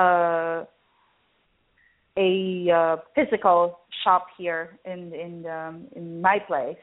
[0.00, 0.66] a,
[2.16, 6.76] a uh, physical shop here in in um, in my place.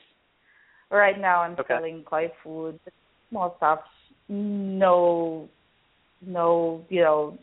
[0.89, 1.75] Right now, I'm Okay.
[1.75, 2.79] selling koi food,
[3.29, 3.79] small stuff.
[4.29, 5.49] No,
[6.21, 7.37] no, you know,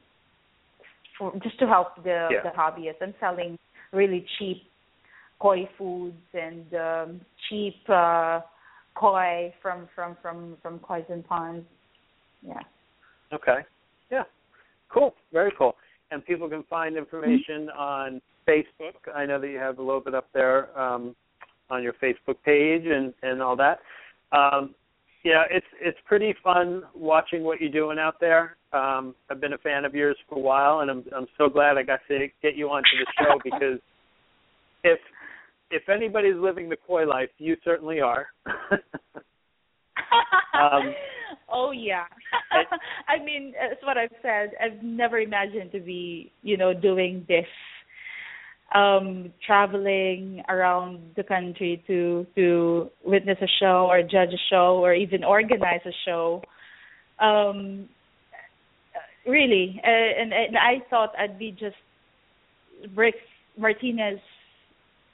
[1.18, 2.42] for, just to help the Yeah.
[2.42, 3.02] the hobbyists.
[3.02, 3.58] I'm selling
[3.92, 4.62] really cheap
[5.40, 8.40] koi foods and um, cheap uh,
[8.94, 11.66] koi from from from from kois and ponds.
[12.46, 12.60] Yeah.
[13.32, 13.60] Okay.
[14.10, 14.24] Yeah.
[14.92, 15.14] Cool.
[15.32, 15.76] Very cool.
[16.10, 18.94] And people can find information on Facebook.
[19.14, 21.16] I know that you have a little bit up there um,
[21.70, 23.80] on your Facebook page and and all that.
[24.32, 24.74] Um,
[25.24, 28.56] yeah, it's it's pretty fun watching what you're doing out there.
[28.72, 31.78] Um, I've been a fan of yours for a while, and I'm I'm so glad
[31.78, 33.80] I got to get you onto the show because
[34.84, 34.98] if
[35.70, 38.26] if anybody's living the koi life, you certainly are.
[40.54, 40.94] Um,
[41.52, 42.04] oh yeah.
[43.08, 44.52] I mean, that's what I've said.
[44.62, 47.46] I've never imagined to be, you know, doing this,
[48.74, 54.94] um, traveling around the country to to witness a show or judge a show or
[54.94, 56.42] even organize a show.
[57.20, 57.88] Um,
[59.26, 61.76] really, uh, and and I thought I'd be just
[62.96, 63.16] Rick
[63.58, 64.20] Martinez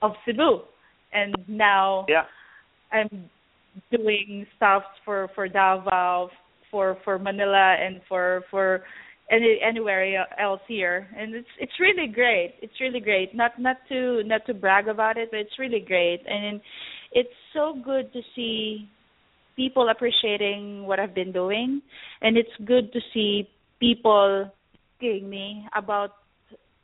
[0.03, 0.61] of Cebu,
[1.13, 2.25] and now yeah.
[2.93, 3.31] I'm
[3.91, 6.31] doing stuff for for Davao,
[6.71, 8.83] for for Manila, and for for
[9.31, 11.07] any anywhere else here.
[11.17, 12.55] And it's it's really great.
[12.63, 13.35] It's really great.
[13.35, 16.21] Not not to not to brag about it but it's really great.
[16.27, 16.61] And
[17.13, 18.89] it's so good to see
[19.57, 21.81] people appreciating what I've been doing.
[22.23, 23.49] And it's good to see
[23.79, 24.51] people
[24.97, 26.11] asking me about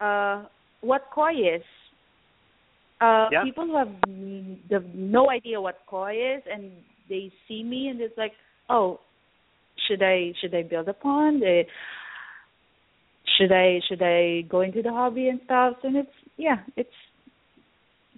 [0.01, 0.45] uh
[0.81, 1.63] what koi is
[3.01, 3.45] uh yeah.
[3.45, 3.89] people who have,
[4.71, 6.73] have no idea what koi is and
[7.09, 8.33] they see me and it's like
[8.71, 8.99] oh
[9.87, 11.63] should i should i build a pond uh,
[13.37, 15.75] should I should I go into the hobby and stuff?
[15.83, 16.89] And it's yeah, it's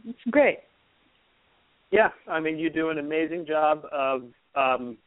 [0.07, 0.59] it's great.
[1.91, 4.23] Yeah, I mean you do an amazing job of
[4.55, 4.99] um,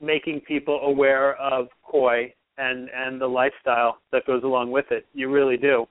[0.00, 5.06] making people aware of koi and and the lifestyle that goes along with it.
[5.14, 5.86] You really do.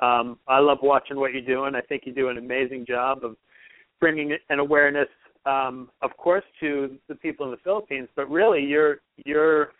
[0.00, 1.74] Um, I love watching what you're doing.
[1.74, 3.36] I think you do an amazing job of
[4.00, 5.08] bringing an awareness,
[5.44, 9.72] um, of course, to the people in the Philippines, but really you're you're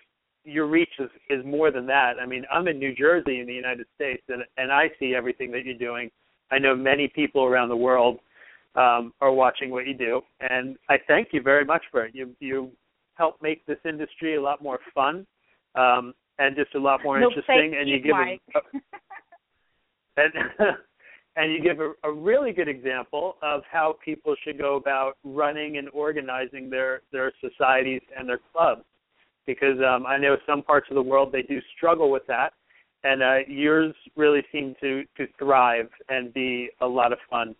[0.45, 2.15] your reach is is more than that.
[2.21, 5.51] I mean, I'm in New Jersey in the United States, and and I see everything
[5.53, 6.11] that you're doing.
[6.51, 8.19] I know many people around the world
[8.75, 12.15] um, are watching what you do, and I thank you very much for it.
[12.15, 12.71] You you
[13.15, 15.27] help make this industry a lot more fun
[15.75, 17.75] um, and just a lot more no, interesting.
[17.79, 18.39] and you give a,
[20.17, 20.33] and
[21.37, 25.79] and you give a, a really good example of how people should go about running
[25.79, 28.85] and organizing their their societies and their clubs
[29.47, 32.53] because um, I know some parts of the world they do struggle with that,
[33.05, 37.55] and uh, yours really seem to to thrive and be a lot of fun.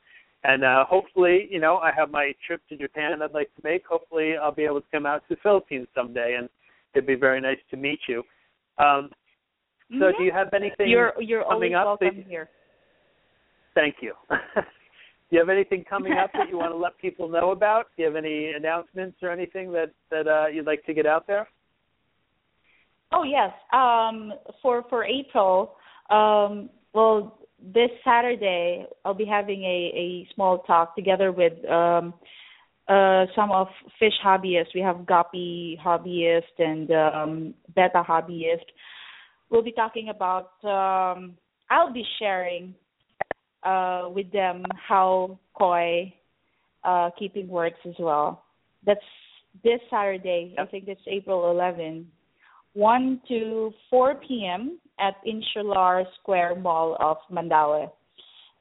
[0.45, 3.87] And uh, hopefully, you know, I have my trip to Japan I'd like to make.
[3.87, 6.49] Hopefully, I'll be able to come out to the Philippines someday, and
[6.95, 8.25] it'd be very nice to meet you.
[8.79, 9.11] Um,
[9.99, 10.19] so, mm-hmm.
[10.19, 12.01] do you have anything you're, you're coming up?
[12.01, 12.49] That, here.
[13.75, 14.15] Thank you.
[14.31, 14.37] do
[15.31, 17.87] you have anything coming up that you want to let people know about?
[17.97, 21.27] Do you have any announcements or anything that that uh, you'd like to get out
[21.27, 21.49] there?
[23.13, 23.53] Oh yes.
[23.73, 24.33] Um,
[24.63, 25.75] for for April,
[26.11, 32.15] um, well, this Saturday I'll be having a a small talk together with um,
[32.89, 34.75] uh, some of fish hobbyists.
[34.75, 38.67] We have guppy hobbyist and um, betta hobbyist.
[39.53, 40.53] We'll be talking about.
[40.65, 41.37] Um,
[41.71, 42.75] I'll be sharing
[43.63, 46.13] uh, with them how koi
[46.85, 48.45] uh, keeping works as well.
[48.87, 48.99] That's
[49.63, 50.55] this Saturday.
[50.57, 50.67] Yep.
[50.67, 52.07] I think it's April 11.
[52.73, 54.79] 1 to 4 p.m.
[54.99, 57.91] at Insular Square Mall of Mandaue.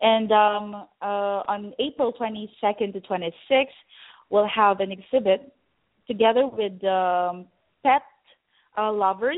[0.01, 3.67] And um, uh, on April 22nd to 26th,
[4.29, 5.53] we'll have an exhibit
[6.05, 7.47] together with um,
[7.83, 8.01] pet
[8.77, 9.37] uh, lovers.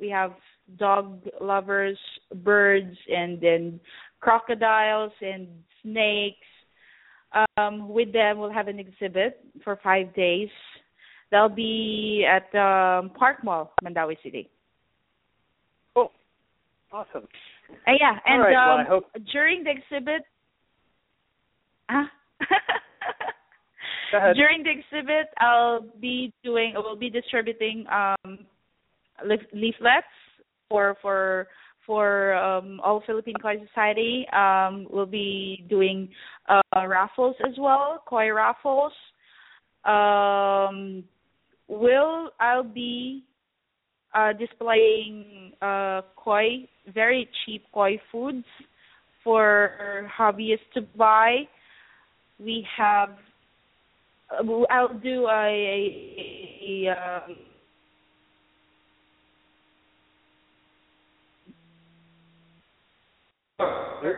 [0.00, 0.32] We have
[0.76, 1.98] dog lovers,
[2.42, 3.80] birds, and then
[4.20, 5.48] crocodiles and
[5.82, 6.36] snakes.
[7.56, 10.48] Um, with them, we'll have an exhibit for five days
[11.30, 14.48] They'll be at um, Park Mall, Mandaue City.
[15.94, 16.10] Cool.
[16.90, 17.28] Awesome.
[17.86, 19.04] Uh, yeah, and right, well, um, hope...
[19.30, 20.22] during the exhibit,
[21.90, 22.04] huh?
[24.34, 28.38] During the exhibit, I'll be doing, we'll be distributing um,
[29.52, 30.06] leaflets
[30.68, 31.48] for for
[31.86, 34.26] for um, all Philippine Koi Society.
[34.32, 36.08] Um, we'll be doing
[36.48, 38.92] uh, raffles as well, koi raffles.
[39.84, 41.04] Um,
[41.66, 43.24] will I'll be
[44.14, 48.44] uh, displaying uh, koi, very cheap koi foods
[49.24, 51.40] for hobbyists to buy.
[52.38, 53.10] We have,
[54.30, 57.36] uh, I'll do a, a, a um,
[63.58, 64.14] Hello?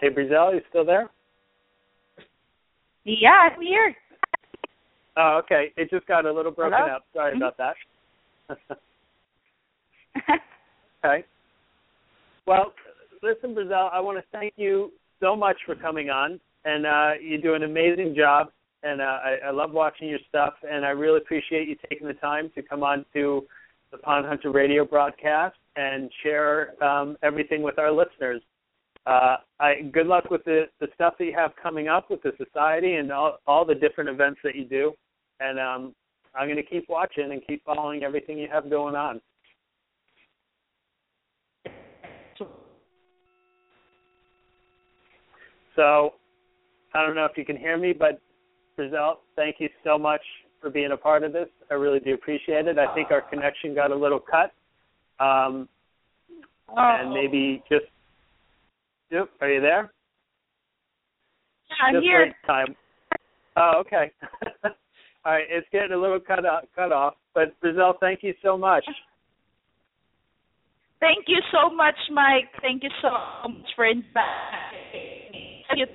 [0.00, 1.10] Hey, Briexcell, you still there?
[3.04, 3.94] Yeah, I'm here.
[5.16, 5.72] Oh, okay.
[5.76, 6.96] It just got a little broken Hello?
[6.96, 7.04] up.
[7.12, 7.42] Sorry mm-hmm.
[7.42, 8.78] about that.
[11.04, 11.24] okay.
[12.46, 12.72] Well,
[13.22, 17.40] listen, Briexcell, I want to thank you so much for coming on, and uh, you
[17.40, 18.48] do an amazing job.
[18.84, 22.14] And uh, I, I love watching your stuff, and I really appreciate you taking the
[22.14, 23.44] time to come on to
[23.90, 28.42] the Pond Hunter radio broadcast and share um, everything with our listeners
[29.06, 32.32] uh, I good luck with the the stuff that you have coming up with the
[32.42, 34.92] society and all all the different events that you do.
[35.40, 35.94] And um,
[36.34, 39.20] I'm going to keep watching and keep following everything you have going on.
[45.76, 46.14] So,
[46.94, 48.20] I don't know if you can hear me, but
[48.78, 50.22] Briexcell, thank you so much
[50.60, 51.48] for being a part of this.
[51.70, 52.78] I really do appreciate it.
[52.78, 54.52] I think our connection got a little cut.
[55.24, 55.68] Um,
[56.68, 56.74] oh.
[56.76, 57.84] and maybe just
[59.14, 59.30] Yep.
[59.40, 59.92] Are you there?
[61.70, 62.34] Yeah, I'm Just here.
[62.46, 62.74] Time.
[63.56, 64.10] Oh, okay.
[65.24, 67.14] All right, it's getting a little cut off, cut off.
[67.32, 68.84] But Briexcell, thank you so much.
[70.98, 72.50] Thank you so much, Mike.
[72.60, 73.10] Thank you so
[73.48, 74.10] much for inviting
[75.32, 75.64] me.
[75.68, 75.86] Thank you.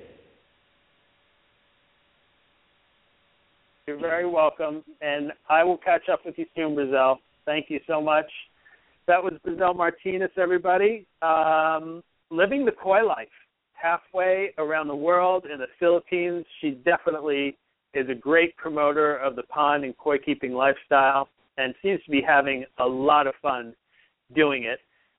[3.90, 7.16] You're very welcome, and I will catch up with you soon, Briexcell.
[7.44, 8.26] Thank you so much.
[9.08, 11.08] That was Briexcell Martinez, everybody.
[11.22, 12.00] Um,
[12.30, 13.26] living the koi life,
[13.72, 16.46] halfway around the world in the Philippines.
[16.60, 17.58] She definitely
[17.92, 22.22] is a great promoter of the pond and koi keeping lifestyle, and seems to be
[22.24, 23.74] having a lot of fun
[24.36, 24.78] doing it.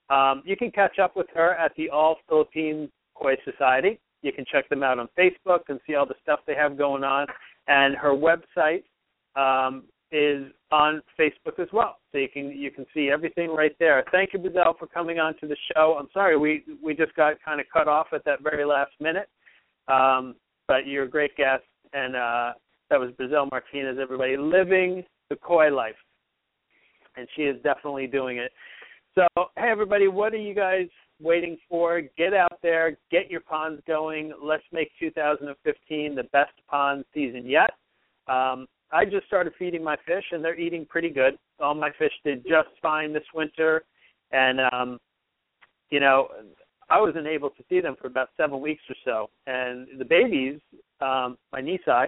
[0.10, 4.00] Um, you can catch up with her at the All Philippine Koi Society.
[4.22, 7.04] You can check them out on Facebook and see all the stuff they have going
[7.04, 7.28] on.
[7.72, 8.84] And her website
[9.38, 14.04] um, is on Facebook as well, so you can you can see everything right there.
[14.12, 15.96] Thank you, Briexcell, for coming on to the show.
[15.98, 19.30] I'm sorry we we just got kind of cut off at that very last minute,
[19.88, 20.36] um,
[20.68, 22.52] but you're a great guest, and uh,
[22.90, 23.98] that was Briexcell Martinez.
[24.02, 25.96] Everybody living the koi life,
[27.16, 28.52] and she is definitely doing it.
[29.16, 29.26] So,
[29.58, 30.88] hey, everybody, what are you guys
[31.22, 32.02] waiting for?
[32.18, 34.34] Get out there, get your ponds going.
[34.42, 37.72] Let's make 2015 the best pond season yet.
[38.28, 41.38] Um, I just started feeding my fish, and they're eating pretty good.
[41.60, 43.84] All my fish did just fine this winter,
[44.32, 45.00] and um,
[45.90, 46.30] you know,
[46.90, 49.30] I wasn't able to see them for about seven weeks or so.
[49.48, 50.60] And the babies,
[51.00, 52.08] um, my nisai,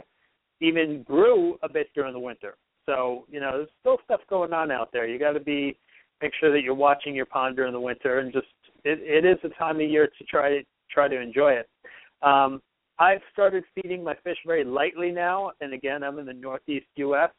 [0.60, 2.56] even grew a bit during the winter.
[2.86, 5.08] So you know, there's still stuff going on out there.
[5.08, 5.78] You got to be
[6.22, 8.48] make sure that you're watching your pond during the winter and just
[8.84, 11.70] it, it is a time of year to try try to enjoy it.
[12.22, 12.62] Um,
[13.00, 17.32] I've started feeding my fish very lightly now, and again, I'm in the northeast U.S.,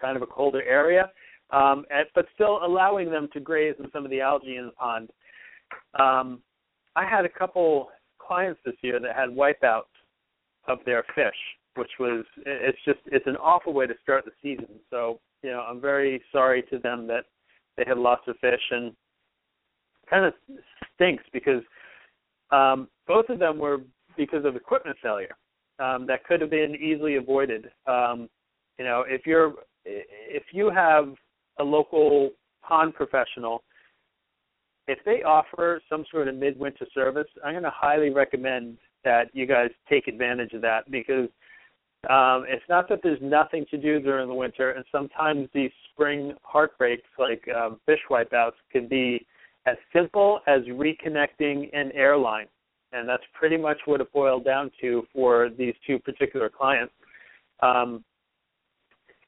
[0.00, 1.10] kind of a colder area,
[1.50, 4.72] um, and, but still allowing them to graze in some of the algae in the
[4.72, 5.10] pond.
[5.98, 6.40] Um,
[6.96, 9.82] I had a couple clients this year that had wipeouts
[10.68, 11.34] of their fish,
[11.76, 14.68] which was it's just it's an awful way to start the season.
[14.90, 17.24] So you know, I'm very sorry to them that
[17.80, 18.92] they had lots of fish and
[20.08, 20.34] kind of
[20.94, 21.62] stinks because
[22.50, 23.78] um, both of them were
[24.18, 25.34] because of equipment failure
[25.78, 27.70] um, that could have been easily avoided.
[27.86, 28.28] Um,
[28.78, 29.54] you know, if you're
[29.86, 31.14] if you have
[31.58, 32.30] a local
[32.62, 33.62] pond professional,
[34.86, 39.46] if they offer some sort of midwinter service, I'm going to highly recommend that you
[39.46, 41.28] guys take advantage of that because
[42.08, 46.32] um, it's not that there's nothing to do during the winter, and sometimes these spring
[46.42, 49.26] heartbreaks, like um, fish wipeouts, can be
[49.66, 52.46] as simple as reconnecting an airline,
[52.92, 56.94] and that's pretty much what it boiled down to for these two particular clients.
[57.62, 58.02] Um,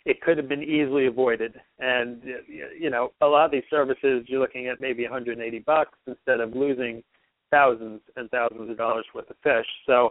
[0.06, 4.40] it could have been easily avoided, and you know, a lot of these services you're
[4.40, 7.04] looking at maybe 180 bucks instead of losing
[7.50, 9.66] thousands and thousands of dollars worth of fish.
[9.86, 10.10] So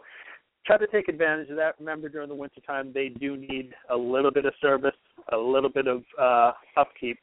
[0.65, 1.75] try to take advantage of that.
[1.79, 4.95] Remember, during the wintertime, they do need a little bit of service,
[5.31, 7.19] a little bit of uh, upkeep.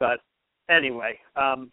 [0.00, 0.20] But
[0.68, 1.70] anyway, um,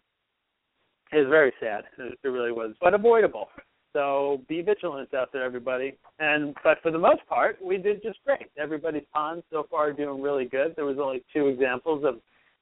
[1.12, 1.84] it was very sad.
[1.98, 3.48] It, it really was, but avoidable.
[3.92, 5.98] So be vigilant out there, everybody.
[6.18, 8.50] And but for the most part, we did just great.
[8.58, 10.74] Everybody's ponds so far are doing really good.
[10.76, 12.20] There was only two examples of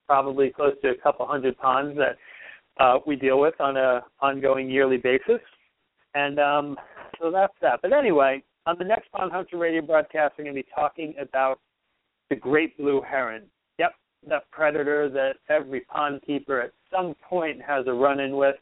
[0.09, 2.17] probably close to a couple hundred ponds that
[2.83, 5.41] uh, we deal with on a ongoing yearly basis.
[6.15, 6.77] And um,
[7.21, 7.81] so that's that.
[7.83, 11.61] But anyway, on the next Pond Hunter Radio broadcast, we're going to be talking about
[12.29, 13.43] the great blue heron.
[13.79, 13.93] Yep,
[14.29, 18.57] that predator that every pond keeper at some point has a run in with.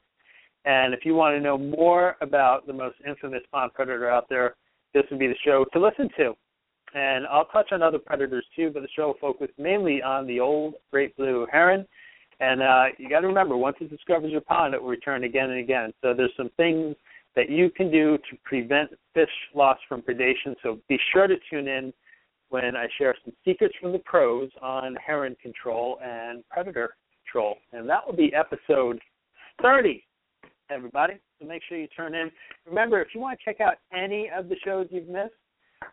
[0.65, 4.57] And if you want to know more about the most infamous pond predator out there,
[4.95, 6.35] this would be the show to listen to.
[6.95, 10.41] And I'll touch on other predators too, but the show will focus mainly on the
[10.41, 11.87] old great blue heron.
[12.41, 15.51] And uh, you got to remember, once it discovers your pond, it will return again
[15.51, 15.93] and again.
[16.03, 16.95] So there's some things
[17.39, 20.57] that you can do to prevent fish loss from predation.
[20.61, 21.93] So be sure to tune in
[22.49, 27.59] when I share some secrets from the pros on heron control and predator control.
[27.73, 28.99] And that will be episode
[29.63, 30.05] 30,
[30.69, 31.15] everybody.
[31.39, 32.29] So make sure you turn in.
[32.67, 35.31] Remember, if you want to check out any of the shows you've missed,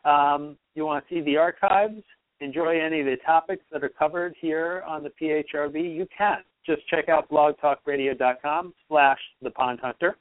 [0.04, 2.02] um, you want to see the archives,
[2.40, 6.38] enjoy any of the topics that are covered here on the PHRV, you can.
[6.66, 10.18] Just check out blogtalkradio.com slash the pond hunter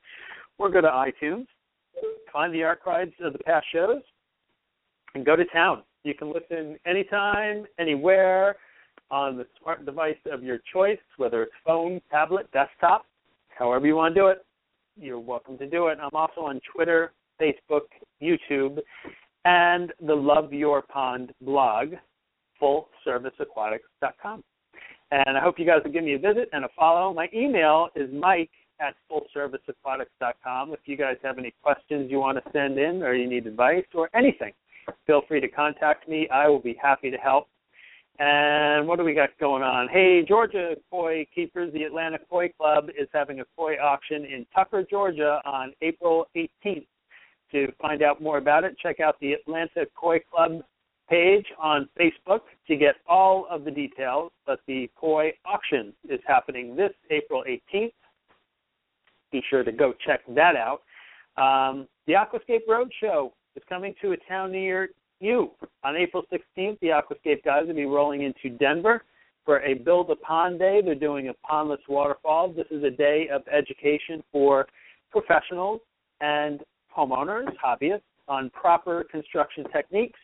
[0.59, 1.47] or go to iTunes,
[2.32, 4.02] find the archives of the past shows,
[5.14, 5.82] and go to town.
[6.02, 8.56] You can listen anytime, anywhere,
[9.10, 13.06] on the smart device of your choice, whether it's phone, tablet, desktop,
[13.56, 14.44] however you want to do it.
[14.97, 15.98] You're welcome to do it.
[16.01, 17.82] I'm also on Twitter, Facebook,
[18.22, 18.78] YouTube,
[19.44, 21.94] and the Love Your Pond blog,
[22.60, 24.44] fullserviceaquatics.com.
[25.10, 27.12] And I hope you guys will give me a visit and a follow.
[27.12, 30.72] My email is mike at fullserviceaquatics.com.
[30.72, 33.84] If you guys have any questions you want to send in or you need advice
[33.94, 34.52] or anything,
[35.06, 36.28] feel free to contact me.
[36.28, 37.48] I will be happy to help.
[38.18, 39.88] And what do we got going on?
[39.88, 44.84] Hey, Georgia Koi Keepers, the Atlanta Koi Club is having a koi auction in Tucker,
[44.88, 46.86] Georgia on April 18th.
[47.52, 50.62] To find out more about it, check out the Atlanta Koi Club
[51.09, 54.32] page on Facebook to get all of the details.
[54.46, 57.92] But the koi auction is happening this April 18th.
[59.35, 60.82] Be sure to go check that out.
[61.36, 65.51] Um, the Aquascape Roadshow is coming to a town near you.
[65.82, 69.02] On April 16th, the Aquascape guys will be rolling into Denver
[69.44, 70.82] for a Build a Pond Day.
[70.85, 72.52] They're doing a pondless waterfall.
[72.52, 74.69] This is a day of education for
[75.11, 75.81] professionals
[76.20, 76.61] and
[76.97, 80.20] homeowners, hobbyists, on proper construction techniques.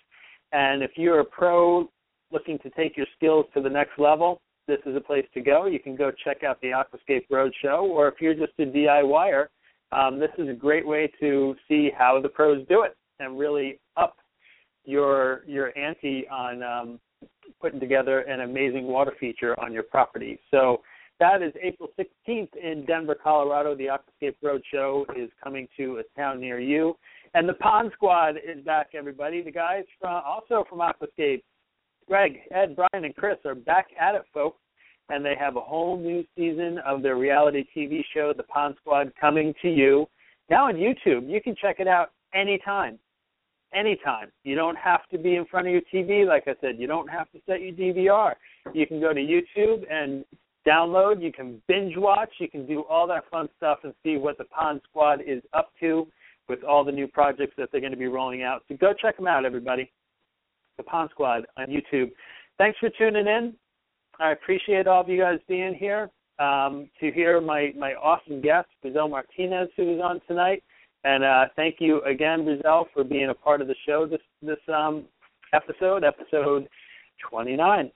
[0.53, 1.91] And if you're a pro
[2.31, 5.67] looking to take your skills to the next level, this is a place to go.
[5.67, 9.47] You can go check out the Aquascape Roadshow, or if you're just a DIYer,
[9.93, 13.81] um, this is a great way to see how the pros do it and really
[13.97, 14.17] up
[14.85, 17.01] your your ante on um,
[17.61, 20.39] putting together an amazing water feature on your property.
[20.51, 20.81] So
[21.19, 23.75] that is April 16th in Denver, Colorado.
[23.77, 26.97] The Aquascape Roadshow is coming to a town near you.
[27.35, 29.43] And the Pond Squad is back, everybody.
[29.43, 31.43] The guys from also from Aquascape,
[32.11, 34.59] Greg, Ed, Brian, and Chris are back at it, folks.
[35.11, 39.13] And they have a whole new season of their reality TV show, The Pond Squad,
[39.21, 40.07] coming to you
[40.51, 41.31] now on YouTube.
[41.31, 42.99] You can check it out anytime
[43.73, 44.33] anytime.
[44.43, 46.27] You don't have to be in front of your TV.
[46.27, 48.35] Like I said, you don't have to set your DVR.
[48.75, 50.25] You can go to YouTube and
[50.67, 51.23] download.
[51.23, 52.31] You can binge watch.
[52.41, 55.71] You can do all that fun stuff and see what the Pond Squad is up
[55.79, 56.09] to
[56.49, 58.65] with all the new projects that they're going to be rolling out.
[58.69, 59.89] So go check them out, everybody.
[60.81, 62.11] The Pond Squad on YouTube.
[62.57, 63.55] Thanks for tuning in.
[64.19, 66.11] I appreciate all of you guys being here.
[66.39, 70.63] Um, to hear my, my awesome guest, Briexcell Martinez, who is on tonight.
[71.05, 74.59] And uh, thank you again, Rizal, for being a part of the show this this
[74.75, 75.05] um,
[75.53, 76.67] episode, episode
[77.29, 77.91] 29.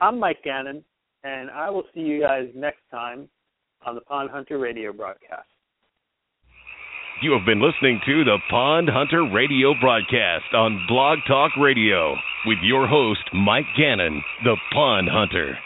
[0.00, 0.82] I'm Mike Gannon,
[1.22, 3.28] and I will see you guys next time
[3.84, 5.48] on the Pond Hunter radio broadcast.
[7.22, 12.14] You have been listening to the Pond Hunter radio broadcast on Blog Talk Radio
[12.44, 15.56] with your host, Mike Gannon, the Pond Hunter.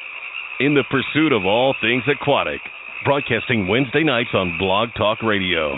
[0.60, 2.60] In the pursuit of all things aquatic,
[3.04, 5.74] broadcasting Wednesday nights on Blog Talk Radio.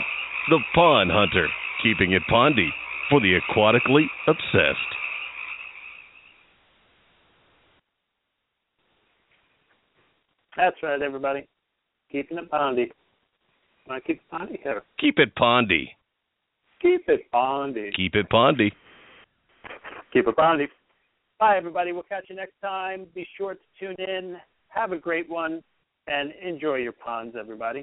[0.51, 1.49] The Pond Hunter,
[1.82, 2.69] keeping it pondy
[3.09, 4.78] for the aquatically obsessed.
[10.55, 11.49] That's right, everybody.
[12.11, 12.90] Keeping it pondy.
[13.89, 14.83] To keep it pondy here?
[14.99, 15.89] Keep it pondy.
[16.81, 17.95] Keep it pondy.
[17.95, 18.71] Keep it pondy.
[20.13, 20.67] Keep it pondy.
[21.39, 21.93] Bye, everybody.
[21.93, 23.07] We'll catch you next time.
[23.15, 24.37] Be sure to tune in.
[24.69, 25.63] Have a great one
[26.07, 27.81] and enjoy your ponds, everybody.